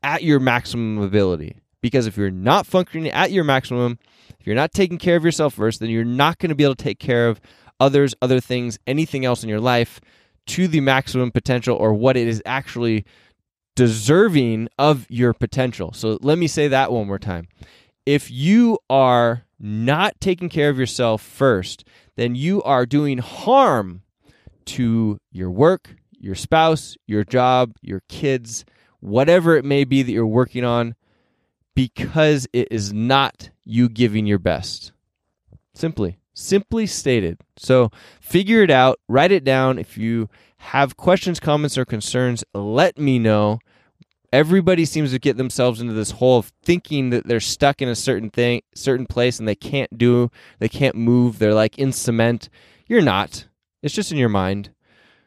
at 0.02 0.24
your 0.24 0.40
maximum 0.40 1.02
ability. 1.02 1.58
Because 1.84 2.08
if 2.08 2.16
you're 2.16 2.32
not 2.32 2.66
functioning 2.66 3.12
at 3.12 3.34
your 3.34 3.44
maximum, 3.44 4.00
if 4.40 4.48
you're 4.48 4.56
not 4.56 4.72
taking 4.72 4.98
care 4.98 5.18
of 5.18 5.26
yourself 5.26 5.54
first, 5.56 5.82
then 5.82 5.90
you're 5.90 6.06
not 6.06 6.40
going 6.40 6.48
to 6.50 6.56
be 6.56 6.64
able 6.64 6.76
to 6.76 6.84
take 6.84 6.98
care 6.98 7.28
of 7.28 7.42
others, 7.78 8.16
other 8.22 8.40
things, 8.40 8.80
anything 8.88 9.26
else 9.26 9.44
in 9.44 9.50
your 9.50 9.60
life 9.60 10.00
to 10.48 10.70
the 10.70 10.80
maximum 10.80 11.30
potential 11.30 11.76
or 11.76 11.94
what 11.94 12.16
it 12.16 12.26
is 12.26 12.42
actually 12.46 13.04
deserving 13.76 14.70
of 14.80 15.06
your 15.10 15.34
potential. 15.34 15.92
So 15.92 16.18
let 16.22 16.38
me 16.38 16.48
say 16.48 16.70
that 16.70 16.90
one 16.90 17.06
more 17.06 17.20
time. 17.20 17.50
If 18.06 18.32
you 18.32 18.80
are 18.90 19.44
not 19.60 20.14
taking 20.22 20.48
care 20.48 20.70
of 20.70 20.80
yourself 20.80 21.22
first, 21.22 21.86
then 22.16 22.34
you 22.34 22.64
are 22.64 22.86
doing 22.86 23.18
harm 23.18 24.04
to 24.68 25.18
your 25.34 25.52
work, 25.52 25.98
your 26.18 26.36
spouse, 26.36 26.96
your 27.08 27.26
job, 27.26 27.74
your 27.82 28.04
kids, 28.08 28.64
whatever 29.02 29.58
it 29.58 29.66
may 29.66 29.84
be 29.84 30.02
that 30.02 30.14
you're 30.14 30.26
working 30.26 30.64
on 30.64 30.96
because 31.76 32.48
it 32.54 32.68
is 32.72 32.94
not 32.94 33.50
you 33.64 33.90
giving 33.90 34.26
your 34.26 34.40
best. 34.40 34.92
Simply, 35.74 36.20
simply 36.34 36.86
stated. 36.86 37.40
So 37.58 37.90
figure 38.22 38.62
it 38.62 38.70
out, 38.70 39.00
write 39.08 39.32
it 39.32 39.44
down. 39.44 39.80
If 39.80 39.98
you 39.98 40.30
have 40.58 40.98
questions, 40.98 41.40
comments, 41.40 41.78
or 41.78 41.86
concerns, 41.86 42.44
let 42.54 42.98
me 42.98 43.20
know. 43.20 43.60
Everybody 44.32 44.86
seems 44.86 45.12
to 45.12 45.20
get 45.20 45.38
themselves 45.38 45.80
into 45.80 45.94
this 45.94 46.12
hole 46.12 46.40
of 46.40 46.52
thinking 46.64 47.12
that 47.12 47.28
they're 47.28 47.40
stuck 47.40 47.82
in 47.82 47.90
a 47.90 47.96
certain 47.96 48.32
thing, 48.32 48.62
certain 48.74 49.06
place, 49.06 49.38
and 49.38 49.48
they 49.48 49.56
can't 49.56 49.96
do, 49.98 50.32
they 50.60 50.70
can't 50.70 50.96
move. 50.96 51.38
They're 51.38 51.54
like 51.54 51.78
in 51.78 51.92
cement. 51.92 52.50
You're 52.88 53.02
not. 53.02 53.48
It's 53.84 53.94
just 53.94 54.12
in 54.12 54.18
your 54.18 54.30
mind. 54.30 54.72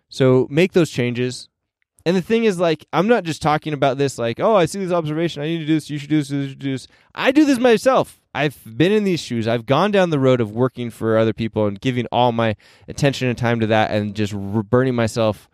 So 0.09 0.47
make 0.51 0.73
those 0.73 0.91
changes. 0.91 1.49
And 2.07 2.17
the 2.17 2.23
thing 2.23 2.45
is, 2.45 2.61
like, 2.61 2.87
I'm 2.93 3.09
not 3.09 3.25
just 3.25 3.43
talking 3.43 3.73
about 3.73 3.99
this, 3.99 4.17
like, 4.17 4.39
oh, 4.39 4.55
I 4.55 4.67
see 4.67 4.79
this 4.79 4.93
observation. 4.93 5.43
I 5.43 5.47
need 5.47 5.59
to 5.59 5.67
do 5.67 5.75
this. 5.75 5.91
You 5.91 5.99
should 5.99 6.09
do 6.09 6.19
this. 6.19 6.31
You 6.31 6.49
should 6.51 6.59
do 6.61 6.71
this. 6.71 6.87
I 7.17 7.33
do 7.33 7.45
this 7.45 7.59
myself. 7.59 8.21
I've 8.33 8.57
been 8.65 8.93
in 8.93 9.03
these 9.03 9.19
shoes. 9.19 9.49
I've 9.49 9.67
gone 9.67 9.91
down 9.91 10.11
the 10.11 10.21
road 10.21 10.41
of 10.41 10.53
working 10.53 10.91
for 10.91 11.19
other 11.19 11.33
people 11.33 11.67
and 11.67 11.81
giving 11.81 12.07
all 12.13 12.31
my 12.31 12.55
attention 12.87 13.27
and 13.27 13.37
time 13.37 13.59
to 13.59 13.67
that 13.67 13.91
and 13.91 14.15
just 14.15 14.33
burning 14.35 14.95
myself 14.95 15.49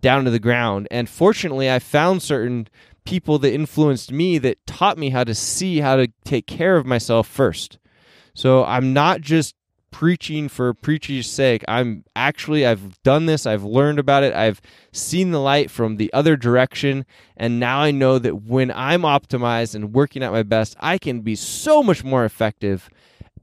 down 0.00 0.24
to 0.24 0.30
the 0.30 0.38
ground. 0.38 0.88
And 0.90 1.10
fortunately, 1.10 1.70
I 1.70 1.78
found 1.78 2.22
certain 2.22 2.68
people 3.04 3.38
that 3.40 3.52
influenced 3.52 4.10
me 4.10 4.38
that 4.38 4.64
taught 4.66 4.96
me 4.96 5.10
how 5.10 5.24
to 5.24 5.34
see 5.34 5.80
how 5.80 5.96
to 5.96 6.08
take 6.24 6.46
care 6.46 6.78
of 6.78 6.86
myself 6.86 7.28
first. 7.28 7.78
So 8.34 8.64
I'm 8.64 8.94
not 8.94 9.20
just 9.20 9.54
preaching 9.92 10.48
for 10.48 10.74
preaching's 10.74 11.30
sake. 11.30 11.62
I'm 11.68 12.02
actually 12.16 12.66
I've 12.66 13.00
done 13.04 13.26
this, 13.26 13.46
I've 13.46 13.62
learned 13.62 14.00
about 14.00 14.24
it, 14.24 14.34
I've 14.34 14.60
seen 14.90 15.30
the 15.30 15.38
light 15.38 15.70
from 15.70 15.96
the 15.96 16.12
other 16.12 16.36
direction, 16.36 17.06
and 17.36 17.60
now 17.60 17.78
I 17.78 17.92
know 17.92 18.18
that 18.18 18.42
when 18.42 18.72
I'm 18.72 19.02
optimized 19.02 19.76
and 19.76 19.94
working 19.94 20.24
at 20.24 20.32
my 20.32 20.42
best, 20.42 20.74
I 20.80 20.98
can 20.98 21.20
be 21.20 21.36
so 21.36 21.82
much 21.84 22.02
more 22.02 22.24
effective 22.24 22.90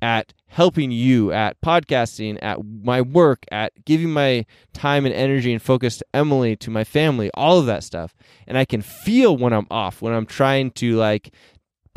at 0.01 0.33
helping 0.47 0.91
you 0.91 1.31
at 1.31 1.61
podcasting, 1.61 2.39
at 2.41 2.57
my 2.83 3.01
work, 3.01 3.45
at 3.51 3.85
giving 3.85 4.11
my 4.11 4.45
time 4.73 5.05
and 5.05 5.13
energy 5.13 5.53
and 5.53 5.61
focus 5.61 5.97
to 5.97 6.05
Emily, 6.13 6.55
to 6.55 6.71
my 6.71 6.83
family, 6.83 7.29
all 7.33 7.59
of 7.59 7.65
that 7.67 7.83
stuff. 7.83 8.15
And 8.47 8.57
I 8.57 8.65
can 8.65 8.81
feel 8.81 9.37
when 9.37 9.53
I'm 9.53 9.67
off, 9.69 10.01
when 10.01 10.13
I'm 10.13 10.25
trying 10.25 10.71
to 10.71 10.95
like 10.95 11.31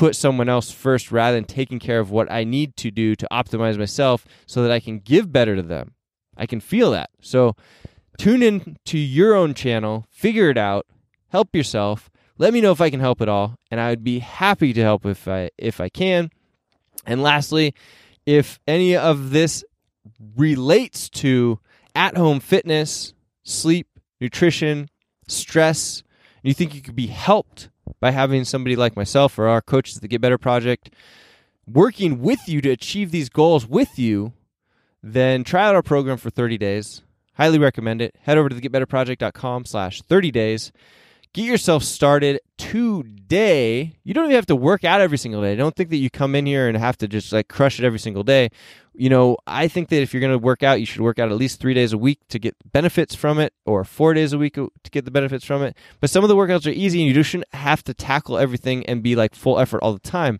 put 0.02 0.16
someone 0.16 0.48
else 0.48 0.72
first 0.72 1.12
rather 1.12 1.36
than 1.36 1.44
taking 1.44 1.78
care 1.78 2.00
of 2.00 2.10
what 2.10 2.28
I 2.28 2.42
need 2.42 2.76
to 2.78 2.90
do 2.90 3.14
to 3.14 3.28
optimize 3.30 3.78
myself 3.78 4.26
so 4.46 4.60
that 4.64 4.72
I 4.72 4.80
can 4.80 4.98
give 4.98 5.30
better 5.30 5.54
to 5.54 5.62
them. 5.62 5.94
I 6.36 6.44
can 6.44 6.58
feel 6.58 6.90
that. 6.90 7.10
So 7.20 7.54
tune 8.18 8.42
in 8.42 8.78
to 8.86 8.98
your 8.98 9.36
own 9.36 9.54
channel, 9.54 10.04
figure 10.10 10.50
it 10.50 10.58
out, 10.58 10.86
help 11.28 11.54
yourself. 11.54 12.10
Let 12.36 12.52
me 12.52 12.60
know 12.60 12.72
if 12.72 12.80
I 12.80 12.90
can 12.90 12.98
help 12.98 13.20
at 13.20 13.28
all, 13.28 13.54
and 13.70 13.78
I 13.78 13.90
would 13.90 14.02
be 14.02 14.18
happy 14.18 14.72
to 14.72 14.82
help 14.82 15.06
if 15.06 15.28
I 15.28 15.50
if 15.56 15.80
I 15.80 15.88
can. 15.88 16.30
And 17.06 17.22
lastly, 17.22 17.72
if 18.26 18.58
any 18.66 18.96
of 18.96 19.30
this 19.30 19.62
relates 20.36 21.08
to 21.10 21.60
at-home 21.94 22.40
fitness, 22.40 23.14
sleep, 23.44 23.86
nutrition, 24.20 24.88
stress, 25.28 26.02
you 26.42 26.54
think 26.54 26.74
you 26.74 26.82
could 26.82 26.96
be 26.96 27.06
helped 27.06 27.68
by 28.00 28.10
having 28.10 28.44
somebody 28.44 28.76
like 28.76 28.96
myself 28.96 29.38
or 29.38 29.48
our 29.48 29.60
coaches 29.60 29.96
at 29.96 30.02
the 30.02 30.08
Get 30.08 30.20
Better 30.20 30.38
Project 30.38 30.90
working 31.66 32.20
with 32.20 32.48
you 32.48 32.60
to 32.60 32.70
achieve 32.70 33.10
these 33.10 33.28
goals 33.28 33.66
with 33.66 33.98
you, 33.98 34.32
then 35.02 35.44
try 35.44 35.66
out 35.66 35.74
our 35.74 35.82
program 35.82 36.16
for 36.16 36.30
30 36.30 36.58
days. 36.58 37.02
Highly 37.34 37.58
recommend 37.58 38.02
it. 38.02 38.14
Head 38.22 38.38
over 38.38 38.48
to 38.48 38.54
the 38.54 38.60
thegetbetterproject.com 38.60 39.64
slash 39.64 40.02
30 40.02 40.30
days. 40.30 40.72
Get 41.34 41.46
yourself 41.46 41.82
started 41.82 42.40
today. 42.58 43.94
You 44.04 44.12
don't 44.12 44.26
even 44.26 44.34
have 44.34 44.46
to 44.46 44.56
work 44.56 44.84
out 44.84 45.00
every 45.00 45.16
single 45.16 45.40
day. 45.40 45.52
I 45.52 45.56
Don't 45.56 45.74
think 45.74 45.88
that 45.88 45.96
you 45.96 46.10
come 46.10 46.34
in 46.34 46.44
here 46.44 46.68
and 46.68 46.76
have 46.76 46.98
to 46.98 47.08
just 47.08 47.32
like 47.32 47.48
crush 47.48 47.78
it 47.78 47.86
every 47.86 47.98
single 47.98 48.22
day. 48.22 48.50
You 48.94 49.08
know, 49.08 49.38
I 49.46 49.66
think 49.66 49.88
that 49.88 50.02
if 50.02 50.12
you're 50.12 50.20
going 50.20 50.34
to 50.34 50.38
work 50.38 50.62
out, 50.62 50.78
you 50.80 50.84
should 50.84 51.00
work 51.00 51.18
out 51.18 51.30
at 51.30 51.38
least 51.38 51.58
three 51.58 51.72
days 51.72 51.94
a 51.94 51.98
week 51.98 52.20
to 52.28 52.38
get 52.38 52.54
benefits 52.70 53.14
from 53.14 53.38
it, 53.38 53.54
or 53.64 53.82
four 53.82 54.12
days 54.12 54.34
a 54.34 54.38
week 54.38 54.54
to 54.56 54.70
get 54.90 55.06
the 55.06 55.10
benefits 55.10 55.46
from 55.46 55.62
it. 55.62 55.74
But 56.00 56.10
some 56.10 56.22
of 56.22 56.28
the 56.28 56.36
workouts 56.36 56.66
are 56.66 56.70
easy, 56.70 57.00
and 57.00 57.08
you 57.08 57.14
just 57.14 57.30
shouldn't 57.30 57.54
have 57.54 57.82
to 57.84 57.94
tackle 57.94 58.36
everything 58.36 58.84
and 58.84 59.02
be 59.02 59.16
like 59.16 59.34
full 59.34 59.58
effort 59.58 59.82
all 59.82 59.94
the 59.94 59.98
time. 60.00 60.38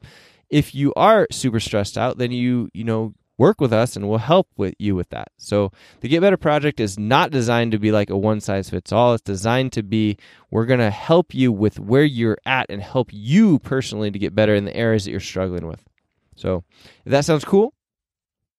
If 0.50 0.74
you 0.74 0.92
are 0.94 1.26
super 1.30 1.60
stressed 1.60 1.96
out, 1.96 2.18
then 2.18 2.32
you 2.32 2.68
you 2.74 2.84
know 2.84 3.14
work 3.42 3.60
with 3.60 3.72
us 3.72 3.96
and 3.96 4.08
we'll 4.08 4.18
help 4.18 4.46
with 4.56 4.72
you 4.78 4.94
with 4.94 5.08
that. 5.08 5.32
So 5.36 5.72
the 6.00 6.08
Get 6.08 6.20
Better 6.20 6.36
project 6.36 6.78
is 6.78 6.96
not 6.96 7.32
designed 7.32 7.72
to 7.72 7.78
be 7.78 7.90
like 7.90 8.08
a 8.08 8.16
one 8.16 8.40
size 8.40 8.70
fits 8.70 8.92
all. 8.92 9.14
It's 9.14 9.22
designed 9.22 9.72
to 9.72 9.82
be 9.82 10.16
we're 10.52 10.64
going 10.64 10.78
to 10.78 10.92
help 10.92 11.34
you 11.34 11.50
with 11.50 11.80
where 11.80 12.04
you're 12.04 12.38
at 12.46 12.66
and 12.70 12.80
help 12.80 13.08
you 13.12 13.58
personally 13.58 14.12
to 14.12 14.18
get 14.18 14.32
better 14.32 14.54
in 14.54 14.64
the 14.64 14.76
areas 14.76 15.04
that 15.04 15.10
you're 15.10 15.18
struggling 15.18 15.66
with. 15.66 15.82
So 16.36 16.62
if 17.04 17.10
that 17.10 17.24
sounds 17.24 17.44
cool, 17.44 17.74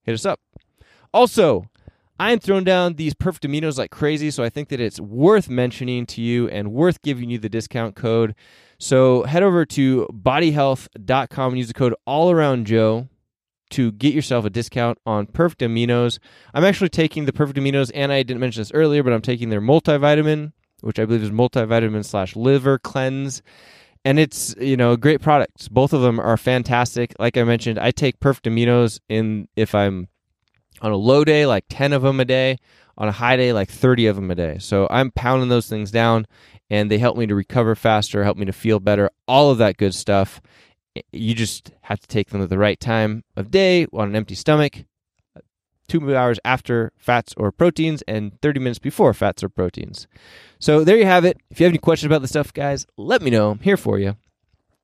hit 0.04 0.16
us 0.16 0.26
up. 0.26 0.42
Also, 1.14 1.70
I 2.20 2.34
am 2.34 2.40
throwing 2.40 2.66
down 2.66 2.96
these 2.96 3.14
perfect 3.14 3.46
aminos 3.46 3.78
like 3.78 3.90
crazy, 3.90 4.32
so 4.32 4.44
I 4.44 4.50
think 4.50 4.68
that 4.68 4.82
it's 4.82 5.00
worth 5.00 5.50
mentioning 5.50 6.06
to 6.08 6.22
you 6.22 6.50
and 6.50 6.74
worth 6.74 7.02
giving 7.02 7.30
you 7.30 7.38
the 7.38 7.48
discount 7.48 7.96
code. 7.96 8.36
So 8.80 9.24
head 9.24 9.44
over 9.44 9.66
to 9.66 10.08
bodyhealth.com 10.12 11.54
and 11.54 11.58
use 11.58 11.70
the 11.70 11.74
code 11.74 11.96
all 12.06 12.32
around 12.32 12.68
Joe 12.68 13.08
to 13.74 13.92
get 13.92 14.14
yourself 14.14 14.46
a 14.46 14.50
discount 14.50 15.00
on 15.06 15.26
Perfect 15.26 15.62
Aminos. 15.62 16.20
I'm 16.54 16.64
actually 16.64 16.90
taking 16.90 17.26
the 17.26 17.34
Perfect 17.34 17.58
Aminos, 17.58 17.92
and 17.94 18.12
I 18.12 18.22
didn't 18.22 18.40
mention 18.40 18.62
this 18.62 18.72
earlier, 18.72 19.02
but 19.02 19.14
I'm 19.14 19.22
taking 19.22 19.50
their 19.50 19.62
multivitamin, 19.62 20.54
which 20.82 21.00
I 21.00 21.06
believe 21.06 21.24
is 21.24 21.32
multivitamin 21.32 22.06
slash 22.06 22.36
liver 22.36 22.78
cleanse. 22.78 23.42
And 24.06 24.20
it's, 24.20 24.54
you 24.60 24.78
know, 24.78 24.96
great 24.96 25.22
products. 25.22 25.68
Both 25.70 25.94
of 25.94 26.02
them 26.02 26.20
are 26.20 26.38
fantastic. 26.38 27.14
Like 27.18 27.36
I 27.36 27.44
mentioned, 27.44 27.80
I 27.80 27.92
take 27.92 28.20
Perfect 28.20 28.46
Aminos 28.46 29.00
in 29.10 29.48
if 29.56 29.74
I'm 29.74 30.08
on 30.82 30.92
a 30.92 30.98
low 30.98 31.24
day, 31.24 31.46
like 31.46 31.66
10 31.70 31.94
of 31.94 32.04
them 32.04 32.20
a 32.20 32.26
day. 32.26 32.58
On 32.96 33.08
a 33.08 33.12
high 33.12 33.38
day, 33.38 33.54
like 33.54 33.72
30 33.72 34.06
of 34.06 34.16
them 34.16 34.30
a 34.30 34.36
day. 34.36 34.58
So 34.60 34.88
I'm 34.92 35.10
pounding 35.10 35.50
those 35.50 35.68
things 35.68 35.90
down, 35.90 36.28
and 36.70 36.92
they 36.92 37.00
help 37.00 37.18
me 37.18 37.26
to 37.26 37.34
recover 37.34 37.74
faster, 37.74 38.24
help 38.24 38.38
me 38.38 38.46
to 38.46 38.54
feel 38.54 38.80
better, 38.80 39.10
all 39.28 39.50
of 39.50 39.58
that 39.58 39.78
good 39.78 39.96
stuff 39.96 40.40
you 41.12 41.34
just 41.34 41.72
have 41.82 42.00
to 42.00 42.08
take 42.08 42.30
them 42.30 42.42
at 42.42 42.50
the 42.50 42.58
right 42.58 42.80
time 42.80 43.24
of 43.36 43.52
day 43.52 43.88
on 43.94 44.10
an 44.10 44.16
empty 44.16 44.36
stomach, 44.36 44.86
two 45.88 46.16
hours 46.16 46.40
after 46.46 46.92
fats 46.98 47.34
or 47.38 47.52
proteins, 47.52 48.04
and 48.08 48.40
30 48.42 48.60
minutes 48.60 48.80
before 48.80 49.14
fats 49.14 49.44
or 49.44 49.50
proteins. 49.50 50.08
So 50.60 50.84
there 50.84 50.98
you 50.98 51.06
have 51.06 51.26
it. 51.26 51.38
If 51.50 51.60
you 51.60 51.66
have 51.66 51.72
any 51.72 51.80
questions 51.80 52.08
about 52.08 52.22
the 52.22 52.28
stuff, 52.28 52.54
guys, 52.54 52.86
let 52.98 53.22
me 53.22 53.32
know. 53.32 53.52
I'm 53.52 53.60
here 53.60 53.78
for 53.78 54.00
you. 54.00 54.16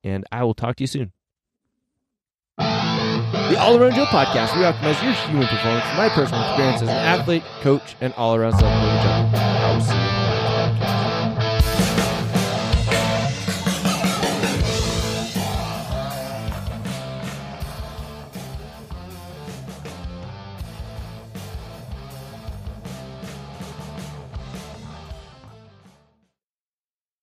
And 0.02 0.24
I 0.32 0.44
will 0.44 0.54
talk 0.54 0.76
to 0.76 0.82
you 0.82 0.88
soon. 0.88 1.12
The 2.58 3.56
All 3.58 3.76
Around 3.76 3.94
Joe 3.94 4.04
podcast, 4.06 4.56
we 4.56 4.62
optimize 4.62 5.02
your 5.02 5.12
human 5.12 5.46
performance 5.48 5.84
my 5.96 6.08
personal 6.08 6.42
experience 6.42 6.82
as 6.82 6.88
an 6.88 6.94
athlete, 6.94 7.42
coach, 7.60 7.96
and 8.00 8.12
all 8.14 8.34
around 8.36 8.52
self 8.58 8.72
improvement 8.72 9.59